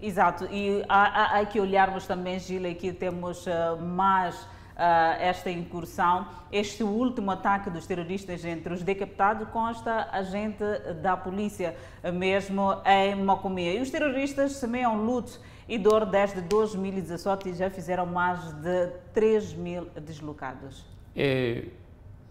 [0.00, 6.26] Exato, e há, há que olharmos também, Gila, aqui temos uh, mais uh, esta incursão.
[6.52, 10.62] Este último ataque dos terroristas entre os decapitados consta agente
[11.00, 11.74] da polícia,
[12.12, 13.74] mesmo em Macomia.
[13.74, 19.86] E os terroristas semeiam luto e dor desde 2017 já fizeram mais de 3 mil
[20.02, 20.84] deslocados.
[21.16, 21.64] É,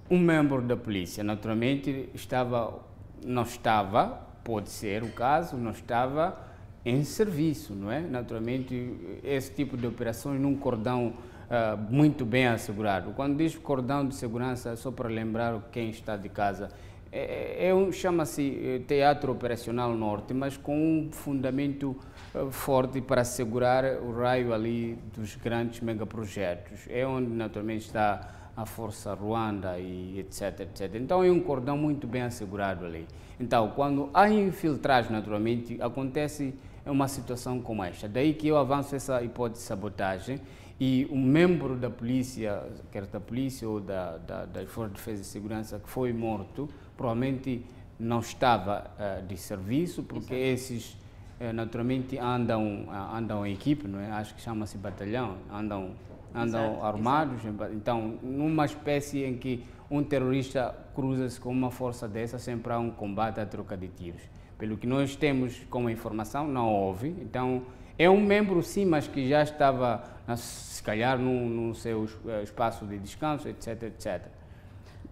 [0.10, 2.80] um membro da polícia, naturalmente, estava,
[3.26, 6.38] não estava, pode ser o caso, não estava
[6.86, 8.02] em serviço, não é?
[8.02, 11.14] Naturalmente, esse tipo de operações num cordão
[11.44, 13.12] uh, muito bem assegurado.
[13.12, 16.70] Quando diz cordão de segurança, só para lembrar quem está de casa,
[17.16, 21.95] é, é um, chama-se eh, Teatro Operacional Norte, mas com um fundamento
[22.34, 26.88] uh, forte para segurar o raio ali dos grandes megaprojetos.
[26.89, 30.95] É onde naturalmente está a força Ruanda e etc, etc.
[30.95, 33.07] Então é um cordão muito bem assegurado ali.
[33.39, 38.07] Então, quando há infiltrados, naturalmente, acontece uma situação como esta.
[38.07, 40.41] Daí que eu avanço essa hipótese de sabotagem
[40.80, 45.22] e um membro da polícia, quer da polícia ou da, da, da Força de Defesa
[45.22, 47.66] e Segurança, que foi morto, provavelmente
[48.00, 50.54] não estava uh, de serviço, porque Exato.
[50.54, 50.98] esses
[51.39, 54.12] uh, naturalmente andam, uh, andam em equipe, não é?
[54.12, 55.91] acho que chama-se batalhão, andam,
[56.34, 56.86] andam Exato.
[56.86, 57.46] armados.
[57.46, 57.74] Exato.
[57.74, 62.89] Então, numa espécie em que um terrorista cruza-se com uma força dessa, sempre há um
[62.89, 64.22] combate à troca de tiros.
[64.58, 67.10] Pelo que nós temos como informação, não houve.
[67.10, 67.64] Então,
[67.98, 70.04] é um membro, sim, mas que já estava,
[70.36, 72.08] se calhar, no, no seu
[72.41, 74.43] espaço de descanso, etc, etc.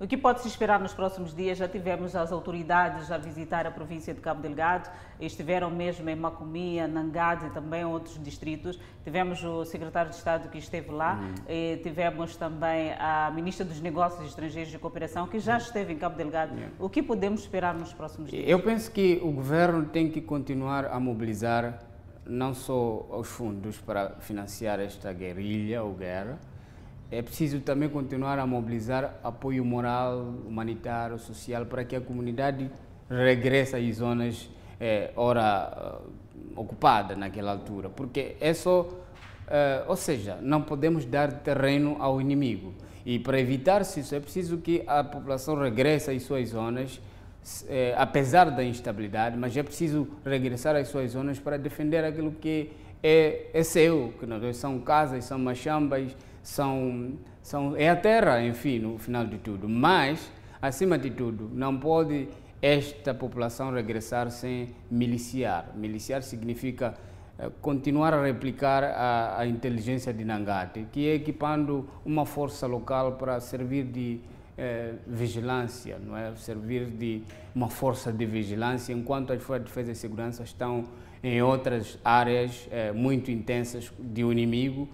[0.02, 1.60] O que pode se esperar nos próximos dias?
[1.60, 4.90] Já tivemos as autoridades a visitar a província de Cabo Delgado,
[5.20, 8.80] estiveram mesmo em Macomia, Nangade e também outros distritos.
[9.04, 11.78] Tivemos o secretário de Estado que esteve lá, uhum.
[11.84, 16.56] tivemos também a ministra dos Negócios Estrangeiros e Cooperação que já esteve em Cabo Delgado.
[16.56, 16.74] Yeah.
[16.80, 18.44] O que podemos esperar nos próximos dias?
[18.48, 21.78] Eu penso que o governo tem que continuar a mobilizar
[22.26, 26.40] não só os fundos para financiar esta guerrilha ou guerra,
[27.12, 32.72] é preciso também continuar a mobilizar apoio moral, humanitário, social, para que a comunidade
[33.10, 34.50] regresse às zonas
[34.80, 36.00] é, ora
[36.56, 37.90] uh, ocupadas naquela altura.
[37.90, 38.90] Porque é só, uh,
[39.88, 42.74] ou seja, não podemos dar terreno ao inimigo.
[43.06, 47.02] E para evitar isso, é preciso que a população regresse às suas zonas,
[47.68, 52.72] é, apesar da instabilidade, mas é preciso regressar às suas zonas para defender aquilo que
[53.04, 58.80] é, é seu, que não são casas, são machambas, são, são, é a terra, enfim,
[58.80, 59.68] no final de tudo.
[59.68, 60.32] Mas,
[60.62, 62.28] acima de tudo, não pode
[62.62, 65.72] esta população regressar sem miliciar.
[65.76, 66.96] Miliciar significa
[67.40, 73.14] eh, continuar a replicar a, a, inteligência de Nangate, que é equipando uma força local
[73.14, 74.20] para servir de
[74.58, 76.36] eh, vigilância, não é?
[76.36, 77.24] Servir de
[77.56, 80.84] uma força de vigilância, enquanto as forças de defesa e segurança estão
[81.24, 84.88] em outras áreas eh, muito intensas de um inimigo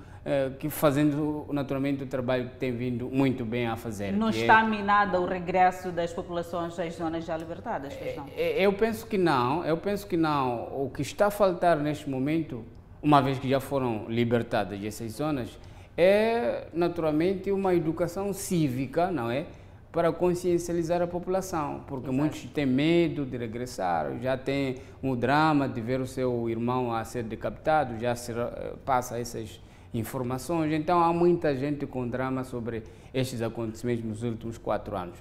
[0.60, 4.12] que fazendo naturalmente o trabalho que tem vindo muito bem a fazer.
[4.12, 4.68] Não está é...
[4.68, 7.94] minada o regresso das populações às zonas já libertadas,
[8.36, 10.84] é, Eu penso que não, eu penso que não.
[10.84, 12.66] O que está a faltar neste momento,
[13.02, 15.58] uma vez que já foram libertadas essas zonas,
[15.96, 19.46] é naturalmente uma educação cívica, não é?
[19.94, 22.18] Para consciencializar a população, porque Exato.
[22.18, 27.04] muitos têm medo de regressar, já tem o drama de ver o seu irmão a
[27.06, 29.60] ser decapitado, já se eh, passa essas
[29.98, 30.72] informações.
[30.74, 32.84] Então há muita gente com drama sobre
[33.14, 35.18] estes acontecimentos nos últimos quatro anos.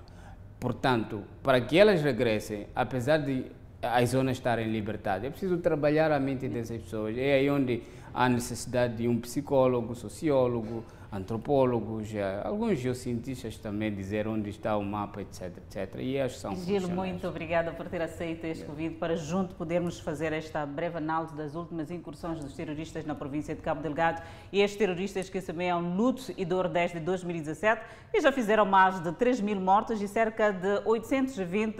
[0.58, 3.46] Portanto, para que elas regressem, apesar de
[3.82, 7.16] as zonas estarem libertadas, é preciso trabalhar a mente dessas pessoas.
[7.16, 10.84] É aí onde há necessidade de um psicólogo, sociólogo,
[11.16, 12.10] antropólogos,
[12.44, 15.96] alguns geocientistas também dizer onde está o mapa, etc, etc.
[15.98, 20.32] E que são Gil, muito obrigada por ter aceito este convite para junto podermos fazer
[20.32, 24.78] esta breve análise das últimas incursões dos terroristas na província de Cabo Delgado e estes
[24.78, 29.60] terroristas que semeiam luto e dor desde 2017 e já fizeram mais de 3 mil
[29.60, 31.76] mortos e cerca de 820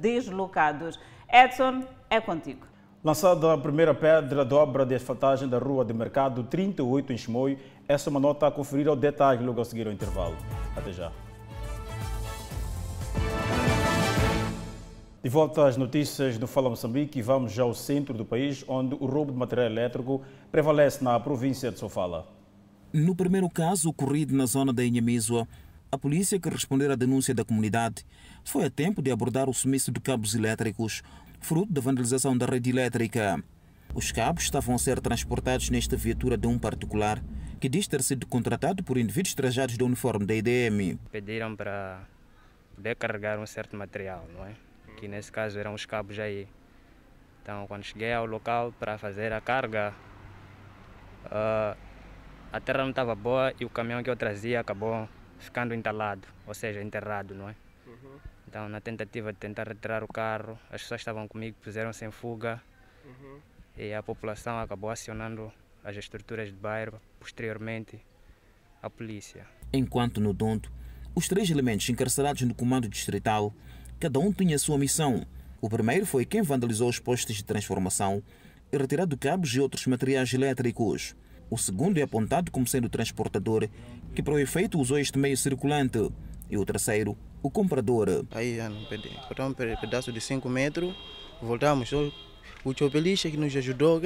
[0.00, 0.98] deslocados.
[1.30, 2.66] Edson, é contigo.
[3.02, 7.56] Lançada a primeira pedra de obra de asfaltagem da Rua de Mercado 38 em Chimoio,
[7.88, 10.36] essa é uma nota a conferir ao detalhe logo a seguir ao intervalo.
[10.76, 11.10] Até já.
[15.22, 19.06] De volta às notícias do Fala Moçambique, vamos já ao centro do país, onde o
[19.06, 20.22] roubo de material elétrico
[20.52, 22.28] prevalece na província de Sofala.
[22.92, 25.48] No primeiro caso, ocorrido na zona da Inhamizua,
[25.90, 28.04] a polícia que respondeu à denúncia da comunidade
[28.44, 31.02] foi a tempo de abordar o sumiço de cabos elétricos,
[31.40, 33.42] fruto da vandalização da rede elétrica.
[33.94, 37.22] Os cabos estavam a ser transportados nesta viatura de um particular
[37.58, 40.98] que diz ter sido contratado por indivíduos trajados de uniforme da IDM.
[41.10, 42.02] Pediram para
[42.74, 44.54] poder carregar um certo material, não é?
[44.96, 46.48] Que nesse caso eram os cabos aí.
[47.42, 49.94] Então, quando cheguei ao local para fazer a carga,
[51.26, 51.76] uh,
[52.52, 56.54] a terra não estava boa e o caminhão que eu trazia acabou ficando entalado, ou
[56.54, 57.54] seja, enterrado, não é?
[57.86, 58.18] Uhum.
[58.46, 62.60] Então, na tentativa de tentar retirar o carro, as pessoas estavam comigo, puseram-se em fuga
[63.04, 63.40] uhum.
[63.76, 65.52] e a população acabou acionando
[65.84, 68.00] as estruturas de bairro, posteriormente
[68.82, 69.46] a polícia.
[69.72, 70.72] Enquanto no Donto,
[71.14, 73.52] os três elementos encarcerados no comando distrital,
[73.98, 75.26] cada um tinha sua missão.
[75.60, 78.22] O primeiro foi quem vandalizou os postos de transformação
[78.70, 81.16] e retirado cabos e outros materiais elétricos.
[81.50, 83.68] O segundo é apontado como sendo o transportador,
[84.14, 86.10] que para o efeito usou este meio circulante.
[86.50, 88.26] E o terceiro, o comprador.
[88.30, 88.58] Aí,
[89.28, 90.94] botamos um pedaço de 5 metros,
[91.42, 91.90] voltamos.
[92.64, 94.00] O chopelista que nos ajudou,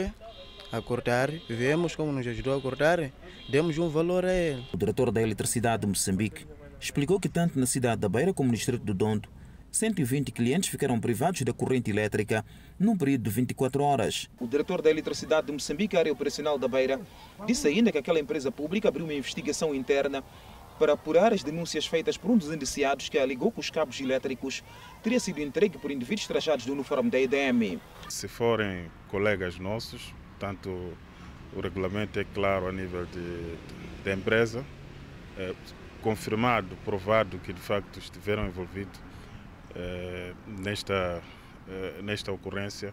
[0.72, 3.12] a cortar, vemos como nos ajudou a cortar,
[3.48, 4.66] demos um valor a ele.
[4.72, 6.46] O diretor da Eletricidade de Moçambique
[6.80, 9.28] explicou que tanto na cidade da Beira como no distrito do Dondo,
[9.70, 12.44] 120 clientes ficaram privados da corrente elétrica
[12.78, 14.30] num período de 24 horas.
[14.40, 17.00] O diretor da Eletricidade de Moçambique, área operacional da Beira,
[17.46, 20.24] disse ainda que aquela empresa pública abriu uma investigação interna
[20.78, 24.64] para apurar as denúncias feitas por um dos indiciados que alegou que os cabos elétricos
[25.02, 27.78] teria sido entregue por indivíduos trajados do uniforme da EDM.
[28.08, 30.92] Se forem colegas nossos, tanto
[31.54, 33.56] o regulamento é claro a nível de,
[34.02, 34.64] de empresa,
[35.38, 35.54] é,
[36.02, 38.98] confirmado, provado que de facto estiveram envolvidos
[39.76, 41.22] é, nesta,
[41.68, 42.92] é, nesta ocorrência,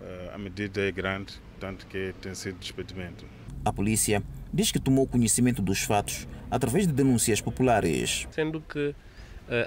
[0.00, 3.26] é, a medida é grande, tanto que tem sido despedimento.
[3.66, 8.26] A polícia diz que tomou conhecimento dos fatos através de denúncias populares.
[8.30, 8.94] Sendo que uh,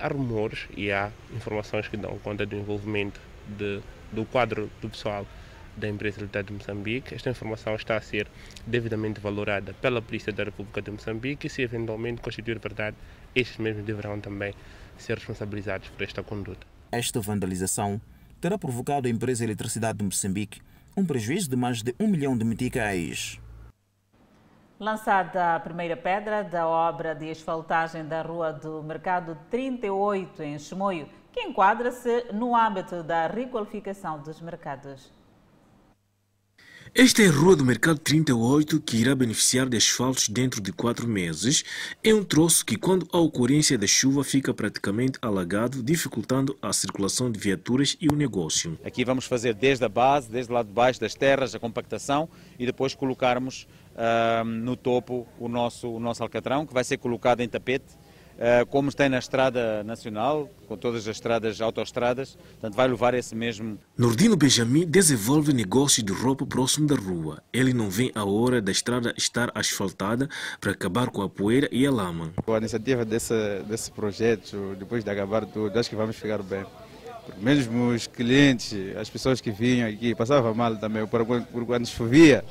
[0.02, 3.80] há rumores e há informações que dão conta do envolvimento de,
[4.12, 5.28] do quadro do pessoal
[5.76, 7.14] da empresa militar de Moçambique.
[7.14, 8.28] Esta informação está a ser
[8.66, 12.98] devidamente valorada pela Polícia da República de Moçambique e, se eventualmente constituir verdade,
[13.36, 14.54] estes mesmos deverão também
[14.98, 16.66] ser responsabilizados por esta conduta.
[16.92, 18.02] Esta vandalização
[18.40, 20.62] terá provocado à empresa Eletricidade de Moçambique
[20.96, 23.40] um prejuízo de mais de um milhão de meticais.
[24.80, 31.08] Lançada a primeira pedra da obra de asfaltagem da Rua do Mercado 38, em Chimoio,
[31.32, 35.21] que enquadra-se no âmbito da requalificação dos mercados.
[36.94, 41.08] Esta é a Rua do Mercado 38, que irá beneficiar de asfaltos dentro de quatro
[41.08, 41.64] meses.
[42.04, 47.32] É um troço que, quando há ocorrência da chuva, fica praticamente alagado, dificultando a circulação
[47.32, 48.78] de viaturas e o negócio.
[48.84, 52.28] Aqui vamos fazer desde a base, desde lá de baixo das terras, a compactação
[52.60, 53.66] e depois colocarmos
[53.96, 57.86] uh, no topo o nosso, o nosso alcatrão, que vai ser colocado em tapete
[58.70, 63.78] como tem na estrada nacional, com todas as estradas, autoestradas, portanto vai levar esse mesmo.
[63.98, 67.44] Nordino Benjamin desenvolve negócio de roupa próximo da rua.
[67.54, 70.30] Ele não vê a hora da estrada estar asfaltada
[70.60, 72.32] para acabar com a poeira e a lama.
[72.44, 76.66] Com a iniciativa desse, desse projeto, depois de acabar tudo, acho que vamos ficar bem.
[77.38, 82.44] Mesmo os clientes, as pessoas que vinham aqui, passavam mal também, por, por quando chovia,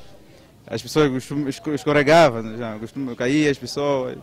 [0.65, 1.11] as pessoas
[1.73, 2.79] escorregavam, já,
[3.17, 4.17] caía as pessoas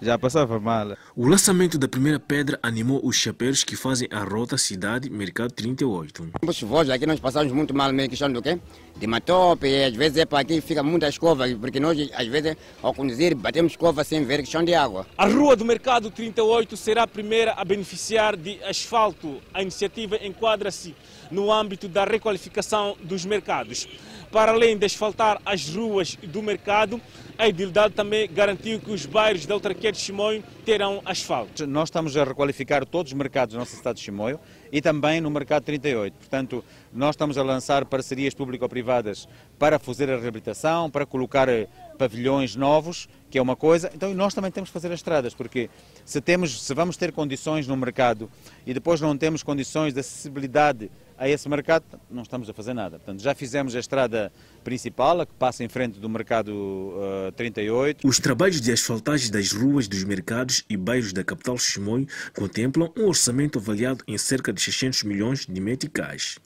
[0.00, 0.96] já passava mal.
[1.14, 6.30] O lançamento da primeira pedra animou os chapéus que fazem a rota cidade Mercado 38.
[6.40, 8.58] Tempos chuvosos aqui nós passamos muito mal mesmo, questão do quê?
[8.96, 12.94] De matope, às vezes é para aqui fica muita escova, porque nós às vezes ao
[12.94, 15.06] conduzir batemos escova sem ver questão de água.
[15.16, 19.40] A rua do Mercado 38 será a primeira a beneficiar de asfalto.
[19.52, 20.94] A iniciativa enquadra-se
[21.30, 23.88] no âmbito da requalificação dos mercados.
[24.30, 27.00] Para além de asfaltar as ruas do mercado,
[27.36, 31.66] a Edildade também garantiu que os bairros da Autarquia de Chimoio terão asfalto.
[31.66, 34.38] Nós estamos a requalificar todos os mercados da nossa cidade de Chimoio
[34.70, 36.14] e também no mercado 38.
[36.14, 39.26] Portanto, nós estamos a lançar parcerias público-privadas
[39.58, 41.66] para fazer a reabilitação, para colocar eh,
[41.98, 43.90] pavilhões novos, que é uma coisa.
[43.94, 45.68] Então, nós também temos que fazer as estradas, porque
[46.04, 48.30] se temos, se vamos ter condições no mercado
[48.66, 50.90] e depois não temos condições de acessibilidade
[51.20, 52.98] a esse mercado, não estamos a fazer nada.
[52.98, 54.32] Portanto, já fizemos a estrada
[54.64, 58.08] principal, a que passa em frente do mercado uh, 38.
[58.08, 63.06] Os trabalhos de asfaltagem das ruas dos mercados e bairros da capital Chimoio contemplam um
[63.06, 66.38] orçamento avaliado em cerca de 600 milhões de meticais.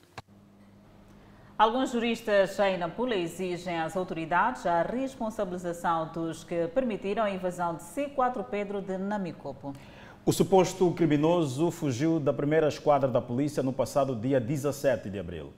[1.57, 7.85] Alguns juristas em Nampula exigem às autoridades a responsabilização dos que permitiram a invasão de
[7.85, 9.72] C4 Pedro de Namicopo.
[10.27, 15.53] O suposto criminoso fugiu da primeira esquadra da polícia no passado dia 17 de abril.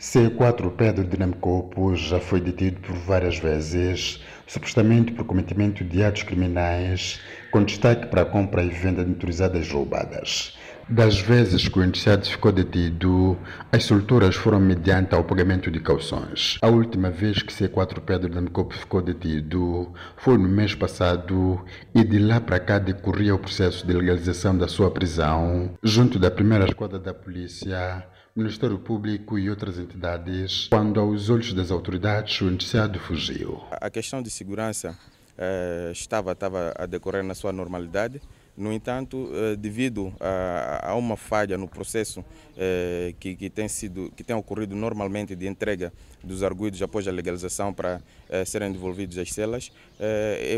[0.00, 6.22] C4 Pedro de Namcopo já foi detido por várias vezes, supostamente por cometimento de atos
[6.22, 7.20] criminais,
[7.50, 10.56] com destaque para a compra e venda de motorizadas roubadas.
[10.88, 13.38] Das vezes que o indiciado ficou detido,
[13.70, 16.58] as solturas foram mediante ao pagamento de calções.
[16.60, 21.64] A última vez que C4 Pedro Namcopo ficou detido foi no mês passado
[21.94, 26.30] e de lá para cá decorria o processo de legalização da sua prisão junto da
[26.30, 32.46] primeira esquadra da polícia Ministério Público e outras entidades, quando aos olhos das autoridades o
[32.46, 33.62] indiciado fugiu.
[33.72, 34.96] A questão de segurança
[35.36, 38.22] eh, estava, estava a decorrer na sua normalidade.
[38.56, 42.22] No entanto, eh, devido a, uma falha no processo
[42.56, 45.90] eh, que, tem sido, que tem ocorrido normalmente de entrega
[46.22, 49.72] dos arguídos após a legalização para eh, serem devolvidos às celas,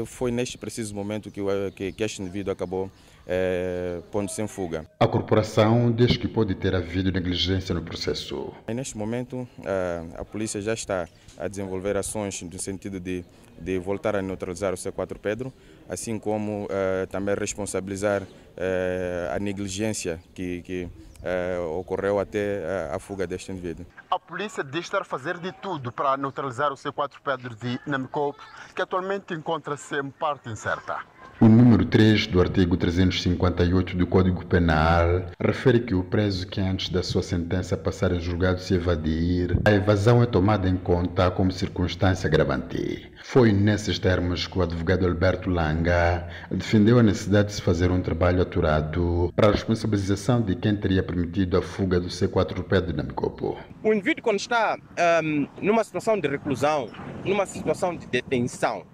[0.07, 1.41] foi neste preciso momento que,
[1.77, 2.91] que, que este indivíduo acabou
[3.27, 4.87] é, pondo-se em fuga.
[5.01, 8.53] A corporação diz que pode ter havido negligência no processo.
[8.69, 13.25] E neste momento, a, a polícia já está a desenvolver ações no sentido de,
[13.59, 15.53] de voltar a neutralizar o C4 Pedro,
[15.89, 23.27] assim como uh, também responsabilizar uh, a negligência que, que uh, ocorreu até a fuga
[23.27, 23.87] deste indivíduo.
[24.11, 28.41] A polícia diz estar a fazer de tudo para neutralizar o C4 Pedro de Namcope,
[28.75, 31.14] que atualmente encontra-se em parte incerta.
[31.41, 36.61] O número capítulo 3 do artigo 358 do Código Penal refere que o preso que
[36.61, 41.31] antes da sua sentença passar em julgado se evadir, a evasão é tomada em conta
[41.31, 43.11] como circunstância agravante.
[43.23, 48.01] Foi nesses termos que o advogado Alberto Langa defendeu a necessidade de se fazer um
[48.01, 53.59] trabalho aturado para a responsabilização de quem teria permitido a fuga do C4P de Namicopo.
[53.83, 54.77] O indivíduo, quando está
[55.23, 56.91] um, numa situação de reclusão,
[57.25, 58.85] numa situação de detenção,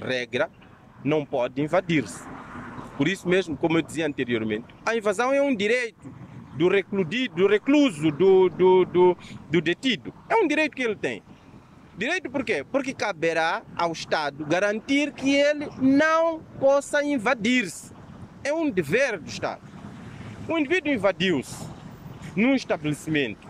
[0.00, 0.48] regra,
[1.04, 2.26] não pode invadir-se.
[2.96, 6.12] Por isso mesmo, como eu dizia anteriormente, a invasão é um direito
[6.56, 9.16] do recludido, do recluso, do, do, do,
[9.48, 10.12] do detido.
[10.28, 11.22] É um direito que ele tem.
[11.96, 12.64] Direito por quê?
[12.70, 17.92] Porque caberá ao Estado garantir que ele não possa invadir-se.
[18.42, 19.62] É um dever do Estado.
[20.48, 21.66] O indivíduo invadiu-se
[22.34, 23.46] num estabelecimento,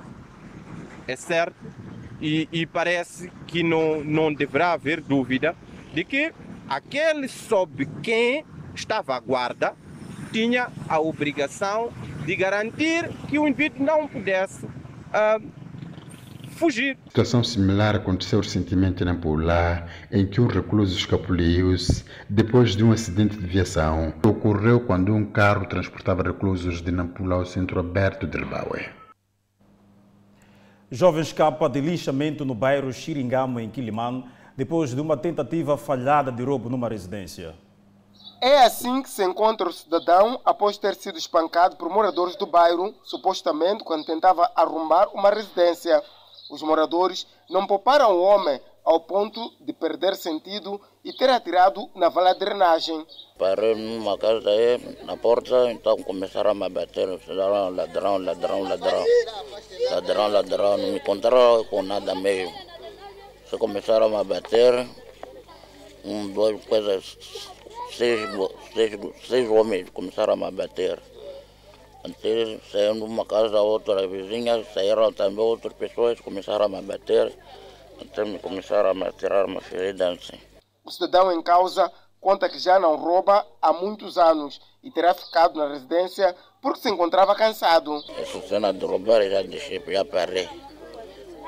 [1.07, 1.57] é certo,
[2.20, 5.55] e, e parece que não, não deverá haver dúvida
[5.94, 6.32] de que
[6.69, 8.45] aquele sob quem
[8.75, 9.75] estava à guarda
[10.33, 11.91] tinha a obrigação
[12.27, 15.43] de garantir que o indivíduo não pudesse uh,
[16.51, 16.99] fugir.
[17.07, 23.39] Situação similar aconteceu recentemente na Nampula, em que um recluso escapuliu-se depois de um acidente
[23.39, 24.12] de viação.
[24.23, 28.87] Ocorreu quando um carro transportava reclusos de Nampula ao centro aberto de Ribaue.
[30.91, 34.25] Jovem escapa de lixamento no bairro Xiringamo, em Quilimano,
[34.59, 37.55] depois de uma tentativa falhada de roubo numa residência.
[38.43, 42.93] É assim que se encontra o cidadão após ter sido espancado por moradores do bairro,
[43.05, 46.03] supostamente quando tentava arrumar uma residência.
[46.51, 52.09] Os moradores não pouparam o homem ao ponto de perder sentido e ter atirado na
[52.09, 53.07] vala de drenagem.
[53.39, 59.05] Parei numa casa aí, na porta, então começaram a me bater, ladrão, ladrão, ladrão, ladrão,
[59.93, 62.68] ladrão, ladrão, não me encontraram com nada mesmo.
[63.49, 64.86] Se começaram a bater,
[66.05, 67.16] um, dois, coisas,
[67.96, 68.20] seis,
[68.74, 68.92] seis,
[69.26, 71.01] seis homens começaram a bater.
[72.05, 77.34] Antes, saindo uma casa, outra vizinha, saíram também outras pessoas, começaram a bater,
[78.01, 80.38] até me começaram a tirar uma ferida assim.
[80.84, 81.90] O cidadão em causa
[82.20, 86.90] conta que já não rouba há muitos anos e terá ficado na residência porque se
[86.90, 88.05] encontrava cansado.
[88.18, 90.49] Essa cena de roubar já deixei, já parei.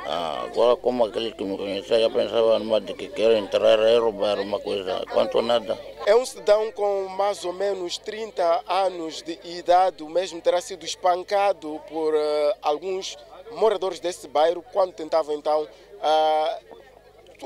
[0.06, 3.98] Ah, agora, como aqueles que me conheciam, já pensava numa de que querem entrar e
[3.98, 5.78] roubar uma coisa, quanto nada.
[6.06, 11.80] É um cidadão com mais ou menos 30 anos de idade, mesmo terá sido espancado
[11.88, 13.16] por uh, alguns
[13.52, 16.80] moradores desse bairro quando tentava então uh,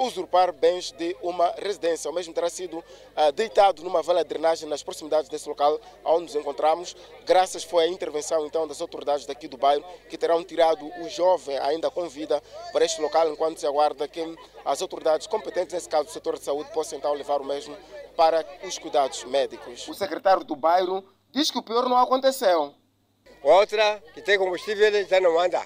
[0.02, 2.10] usurpar bens de uma residência.
[2.10, 6.24] O mesmo terá sido uh, deitado numa vala de drenagem nas proximidades desse local onde
[6.24, 6.96] nos encontramos.
[7.24, 11.58] Graças foi à intervenção então das autoridades daqui do bairro que terão tirado o jovem
[11.58, 12.42] ainda com vida
[12.72, 14.22] para este local enquanto se aguarda que
[14.64, 17.76] as autoridades competentes, nesse caso do setor de saúde, possam então levar o mesmo
[18.16, 19.86] para os cuidados médicos.
[19.88, 22.74] O secretário do bairro diz que o pior não aconteceu.
[23.42, 25.62] Outra que tem combustível já não anda.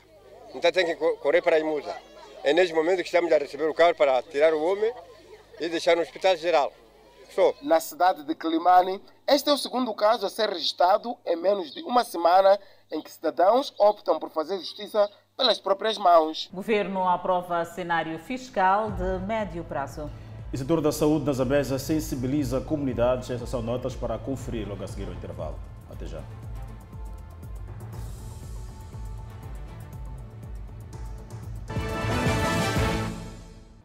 [0.54, 1.94] Então tem que correr para a imusa.
[2.44, 4.92] É neste momento que estamos a receber o carro para tirar o homem
[5.60, 6.72] e deixar no hospital geral.
[7.34, 7.52] Só.
[7.62, 11.82] Na cidade de Climane, este é o segundo caso a ser registrado em menos de
[11.82, 12.58] uma semana
[12.90, 16.48] em que cidadãos optam por fazer justiça pelas próprias mãos.
[16.52, 20.10] O governo aprova cenário fiscal de médio prazo.
[20.52, 23.30] O setor da saúde na Zambésia sensibiliza comunidades.
[23.30, 25.56] Essas são notas para conferir logo a seguir o intervalo.
[25.90, 26.22] Até já.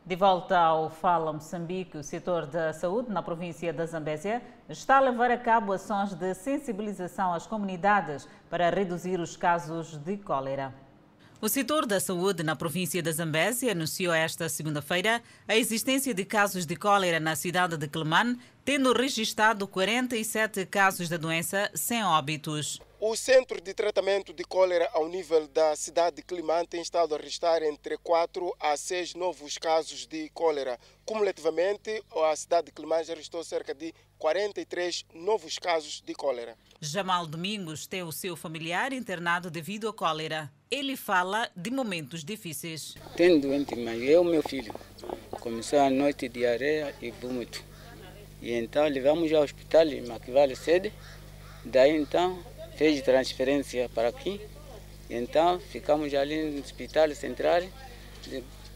[0.06, 5.00] De volta ao Fala Moçambique, o setor da saúde na província da Zambésia está a
[5.00, 10.74] levar a cabo ações de sensibilização às comunidades para reduzir os casos de cólera.
[11.40, 16.66] O setor da saúde na província da Zambésia anunciou esta segunda-feira a existência de casos
[16.66, 22.78] de cólera na cidade de Quelimane, tendo registrado 47 casos da doença sem óbitos.
[23.06, 27.18] O Centro de Tratamento de Cólera ao nível da cidade de Climane tem estado a
[27.18, 30.80] registrar entre 4 a 6 novos casos de cólera.
[31.04, 36.56] Cumulativamente, a cidade de Climane já registrou cerca de 43 novos casos de cólera.
[36.80, 40.50] Jamal Domingos tem o seu familiar internado devido à cólera.
[40.72, 42.96] Ele fala de momentos difíceis.
[43.18, 44.74] Tenho doente, mas eu, meu filho,
[45.42, 47.62] começou a noite diarreia e vômito.
[48.42, 50.94] E então levamos ao hospital em Maquivale sede.
[51.66, 54.42] Daí então fez transferência para aqui.
[55.10, 57.62] Então ficamos ali no hospital central.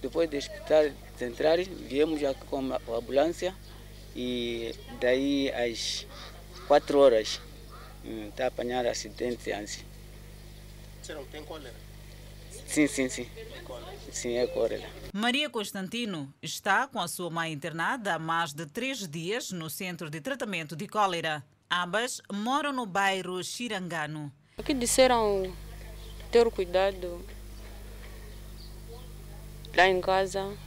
[0.02, 3.56] Depois do hospital central, viemos aqui com a ambulância
[4.16, 6.06] e daí às
[6.68, 7.42] quatro horas
[8.30, 9.84] está apanhado acidente assim.
[11.02, 11.74] Você não tem cólera?
[12.68, 13.28] Sim, sim, sim.
[14.12, 14.90] Sim, é cólera.
[15.14, 20.10] Maria Constantino está com a sua mãe internada há mais de três dias no centro
[20.10, 21.44] de tratamento de cólera.
[21.70, 24.32] Ambas moram no bairro Xirangano.
[24.58, 25.54] Aqui disseram
[26.32, 27.26] ter cuidado
[29.76, 30.58] lá em casa,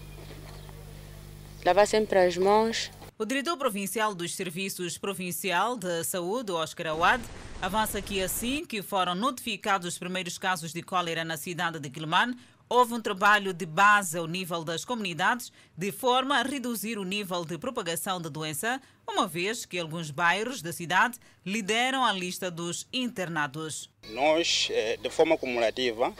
[1.64, 2.90] lavar sempre as mãos.
[3.18, 7.22] O diretor provincial dos Serviços Provincial de Saúde, Oscar Awad,
[7.62, 12.36] avança que assim que foram notificados os primeiros casos de cólera na cidade de Quilman,
[12.70, 17.44] houve um trabalho de base ao nível das comunidades, de forma a reduzir o nível
[17.44, 22.86] de propagação da doença, uma vez que alguns bairros da cidade lideram a lista dos
[22.92, 23.90] internados.
[24.10, 26.14] Nós, eh, de forma cumulativa,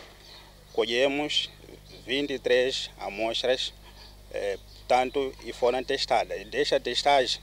[0.73, 1.49] colhemos
[2.05, 3.73] 23 amostras,
[4.33, 6.45] eh, tanto e foram testadas.
[6.49, 7.41] Desta testagem,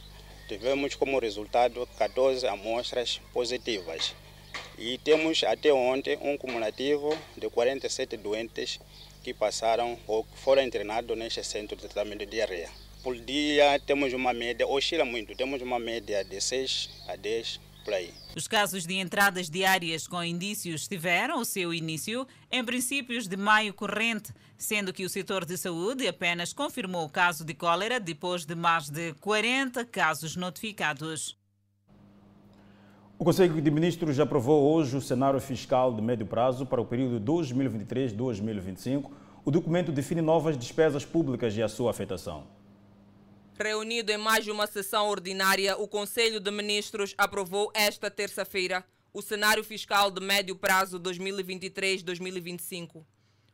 [0.49, 4.13] tivemos como resultado 14 amostras positivas.
[4.77, 8.79] E temos até ontem um cumulativo de 47 doentes
[9.27, 12.69] que passaram ou foram internados neste centro de tratamento de diarreia.
[13.03, 17.93] Por dia temos uma média, oscila muito, temos uma média de 6 a 10 por
[17.93, 18.13] aí.
[18.37, 23.73] Os casos de entradas diárias com indícios tiveram o seu início em princípios de maio
[23.73, 28.55] corrente, sendo que o setor de saúde apenas confirmou o caso de cólera depois de
[28.55, 31.37] mais de 40 casos notificados.
[33.19, 37.19] O Conselho de Ministros aprovou hoje o cenário fiscal de médio prazo para o período
[37.19, 39.09] 2023-2025.
[39.43, 42.45] O documento define novas despesas públicas e a sua afetação.
[43.57, 49.19] Reunido em mais de uma sessão ordinária, o Conselho de Ministros aprovou esta terça-feira o
[49.19, 53.03] cenário fiscal de médio prazo 2023-2025,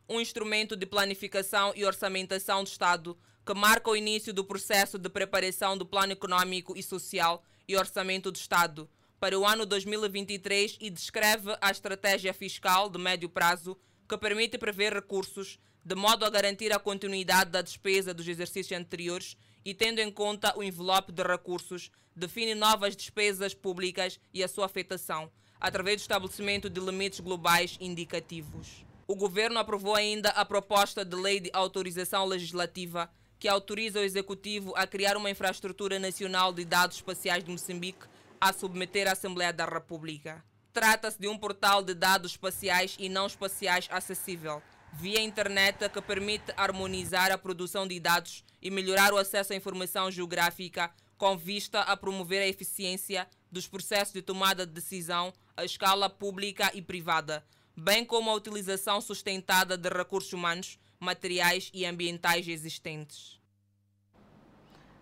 [0.09, 5.07] um instrumento de planificação e orçamentação do Estado que marca o início do processo de
[5.07, 8.89] preparação do Plano Econômico e Social e Orçamento do Estado
[9.23, 14.91] para o ano 2023 e descreve a estratégia fiscal de médio prazo que permite prever
[14.91, 20.11] recursos de modo a garantir a continuidade da despesa dos exercícios anteriores e tendo em
[20.11, 26.01] conta o envelope de recursos, define novas despesas públicas e a sua afetação, através do
[26.01, 28.83] estabelecimento de limites globais indicativos.
[29.07, 33.09] O governo aprovou ainda a proposta de lei de autorização legislativa
[33.39, 38.11] que autoriza o executivo a criar uma infraestrutura nacional de dados espaciais de Moçambique
[38.43, 40.43] a submeter à Assembleia da República.
[40.73, 46.51] Trata-se de um portal de dados espaciais e não espaciais acessível, via internet que permite
[46.57, 51.95] harmonizar a produção de dados e melhorar o acesso à informação geográfica com vista a
[51.95, 57.45] promover a eficiência dos processos de tomada de decisão à escala pública e privada,
[57.77, 63.41] bem como a utilização sustentada de recursos humanos, materiais e ambientais existentes.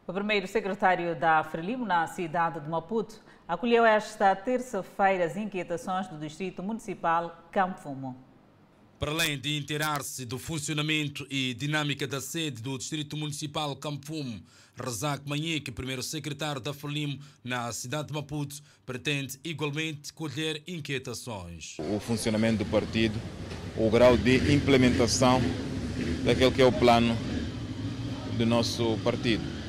[0.07, 3.21] O primeiro secretário da Frelimo na cidade de Maputo
[3.51, 8.15] acolheu esta terça-feira as inquietações do Distrito Municipal Campo Fumo.
[8.97, 14.39] Para além de inteirar-se do funcionamento e dinâmica da sede do Distrito Municipal Campum,
[14.81, 21.75] Razak Manhek, primeiro secretário da Frelimo na cidade de Maputo, pretende igualmente colher inquietações.
[21.77, 23.19] O funcionamento do partido,
[23.75, 25.41] o grau de implementação
[26.23, 27.17] daquele que é o plano
[28.37, 29.60] do nosso partido.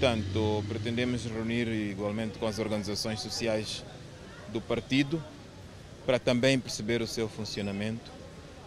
[0.00, 3.84] Portanto, pretendemos reunir igualmente com as organizações sociais
[4.52, 5.20] do partido
[6.06, 8.08] para também perceber o seu funcionamento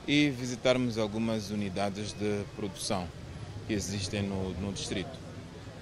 [0.06, 3.08] e visitarmos algumas unidades de produção
[3.66, 5.18] que existem no, no distrito,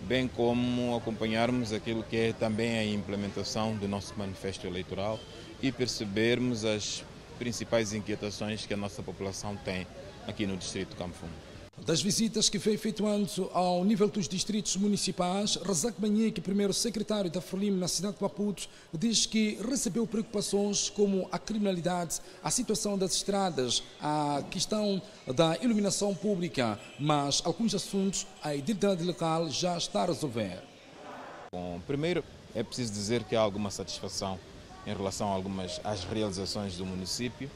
[0.07, 5.19] bem como acompanharmos aquilo que é também a implementação do nosso manifesto eleitoral
[5.63, 7.03] e percebermos as
[7.39, 9.87] principais inquietações que a nossa população tem
[10.27, 11.48] aqui no distrito Campo Fundo.
[11.85, 17.41] Das visitas que foi efetuando ao nível dos distritos municipais, Razak Banhek, primeiro secretário da
[17.41, 23.13] Frelimo na cidade de Maputo, diz que recebeu preocupações como a criminalidade, a situação das
[23.13, 25.01] estradas, a questão
[25.35, 30.61] da iluminação pública, mas alguns assuntos a identidade local já está a resolver.
[31.51, 32.23] Bom, primeiro
[32.53, 34.39] é preciso dizer que há alguma satisfação
[34.85, 37.49] em relação a algumas às realizações do município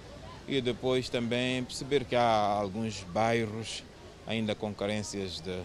[0.47, 3.83] e depois também perceber que há alguns bairros
[4.27, 5.61] ainda com carências de,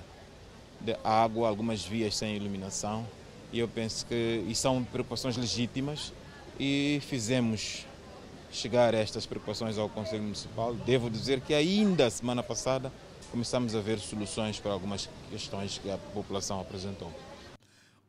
[0.81, 3.07] de água, algumas vias sem iluminação.
[3.53, 6.13] E eu penso que e são preocupações legítimas
[6.59, 7.87] e fizemos
[8.51, 10.75] chegar estas preocupações ao Conselho Municipal.
[10.75, 12.93] Devo dizer que ainda semana passada
[13.31, 17.11] começamos a ver soluções para algumas questões que a população apresentou.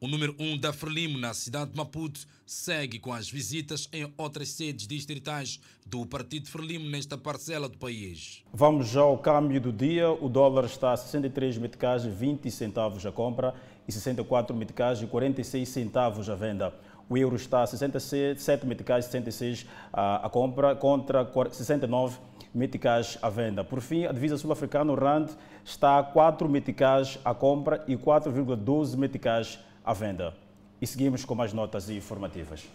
[0.02, 4.10] O número 1 um da Frelimo na cidade de Maputo segue com as visitas em
[4.18, 8.42] outras sedes distritais do Partido Frelimo nesta parcela do país.
[8.54, 10.10] Vamos ao câmbio do dia.
[10.10, 13.54] O dólar está a 63 meticais e 20 centavos a compra
[13.90, 16.74] e 64 meticais e 46 centavos a venda.
[17.10, 22.18] O euro está a 67 meticais e 66 a compra contra 69
[22.56, 23.66] meticais à venda.
[23.66, 25.30] Por fim, a divisa sul-africana, o RAND,
[25.66, 30.36] está a 4 meticais à compra e 4,12 meticais à venda.
[30.82, 32.70] E seguimos com mais notas informativas.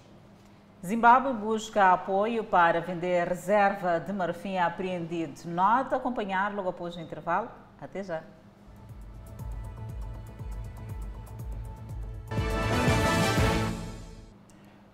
[0.84, 5.40] Zimbábue busca apoio para vender reserva de marfim apreendido.
[5.46, 7.48] Nota acompanhar logo após o intervalo.
[7.80, 8.22] Até já.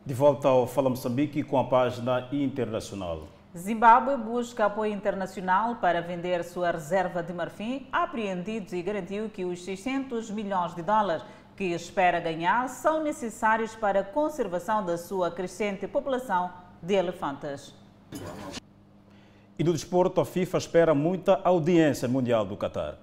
[0.06, 3.28] De volta ao Fala Moçambique com a página internacional.
[3.56, 9.64] Zimbábue busca apoio internacional para vender sua reserva de marfim apreendidos e garantiu que os
[9.64, 11.24] 600 milhões de dólares
[11.60, 16.50] que espera ganhar são necessários para a conservação da sua crescente população
[16.80, 17.74] de elefantes.
[19.58, 22.96] E no desporto, a FIFA espera muita audiência mundial do Qatar.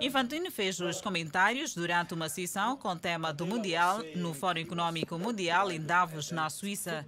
[0.00, 5.72] Infantino fez os comentários durante uma sessão com tema do Mundial no Fórum Econômico Mundial
[5.72, 7.04] em Davos, na Suíça.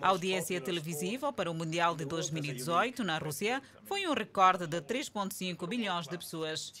[0.00, 5.66] A audiência televisiva para o Mundial de 2018 na Rússia foi um recorde de 3,5
[5.66, 6.72] bilhões de pessoas.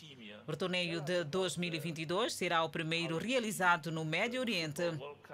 [0.46, 4.82] O torneio de 2022 será o primeiro realizado no Médio Oriente.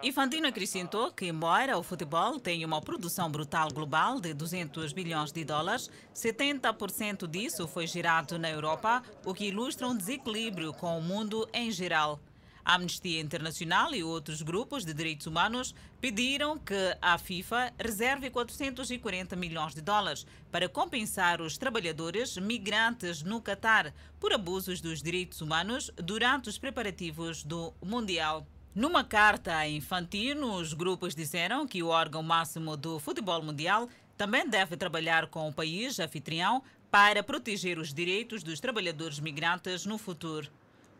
[0.02, 5.42] Infantino acrescentou que, embora o futebol tenha uma produção brutal global de 200 bilhões de
[5.42, 11.48] dólares, 70% disso foi gerado na Europa, o que ilustra um desequilíbrio com o mundo
[11.52, 12.20] em geral.
[12.62, 19.34] A Amnistia Internacional e outros grupos de direitos humanos pediram que a FIFA reserve 440
[19.36, 25.90] milhões de dólares para compensar os trabalhadores migrantes no Catar por abusos dos direitos humanos
[25.96, 28.46] durante os preparativos do Mundial.
[28.76, 34.46] Numa carta a Infantino, os grupos disseram que o órgão máximo do futebol mundial também
[34.46, 40.50] deve trabalhar com o país anfitrião para proteger os direitos dos trabalhadores migrantes no futuro.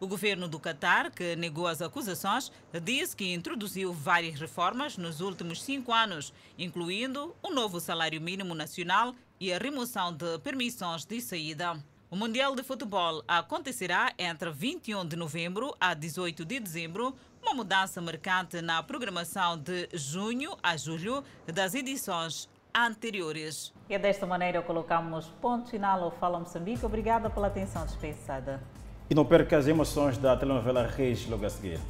[0.00, 2.50] O governo do Catar, que negou as acusações,
[2.82, 8.54] disse que introduziu várias reformas nos últimos cinco anos, incluindo o um novo salário mínimo
[8.54, 11.78] nacional e a remoção de permissões de saída.
[12.08, 18.00] O Mundial de Futebol acontecerá entre 21 de novembro a 18 de dezembro, uma mudança
[18.00, 23.74] marcante na programação de junho a julho das edições anteriores.
[23.90, 26.86] E é desta maneira colocamos ponto final ao Fala Moçambique.
[26.86, 28.62] Obrigada pela atenção dispensada.
[29.10, 31.80] E não perca as emoções da telenovela Reis logo a seguir.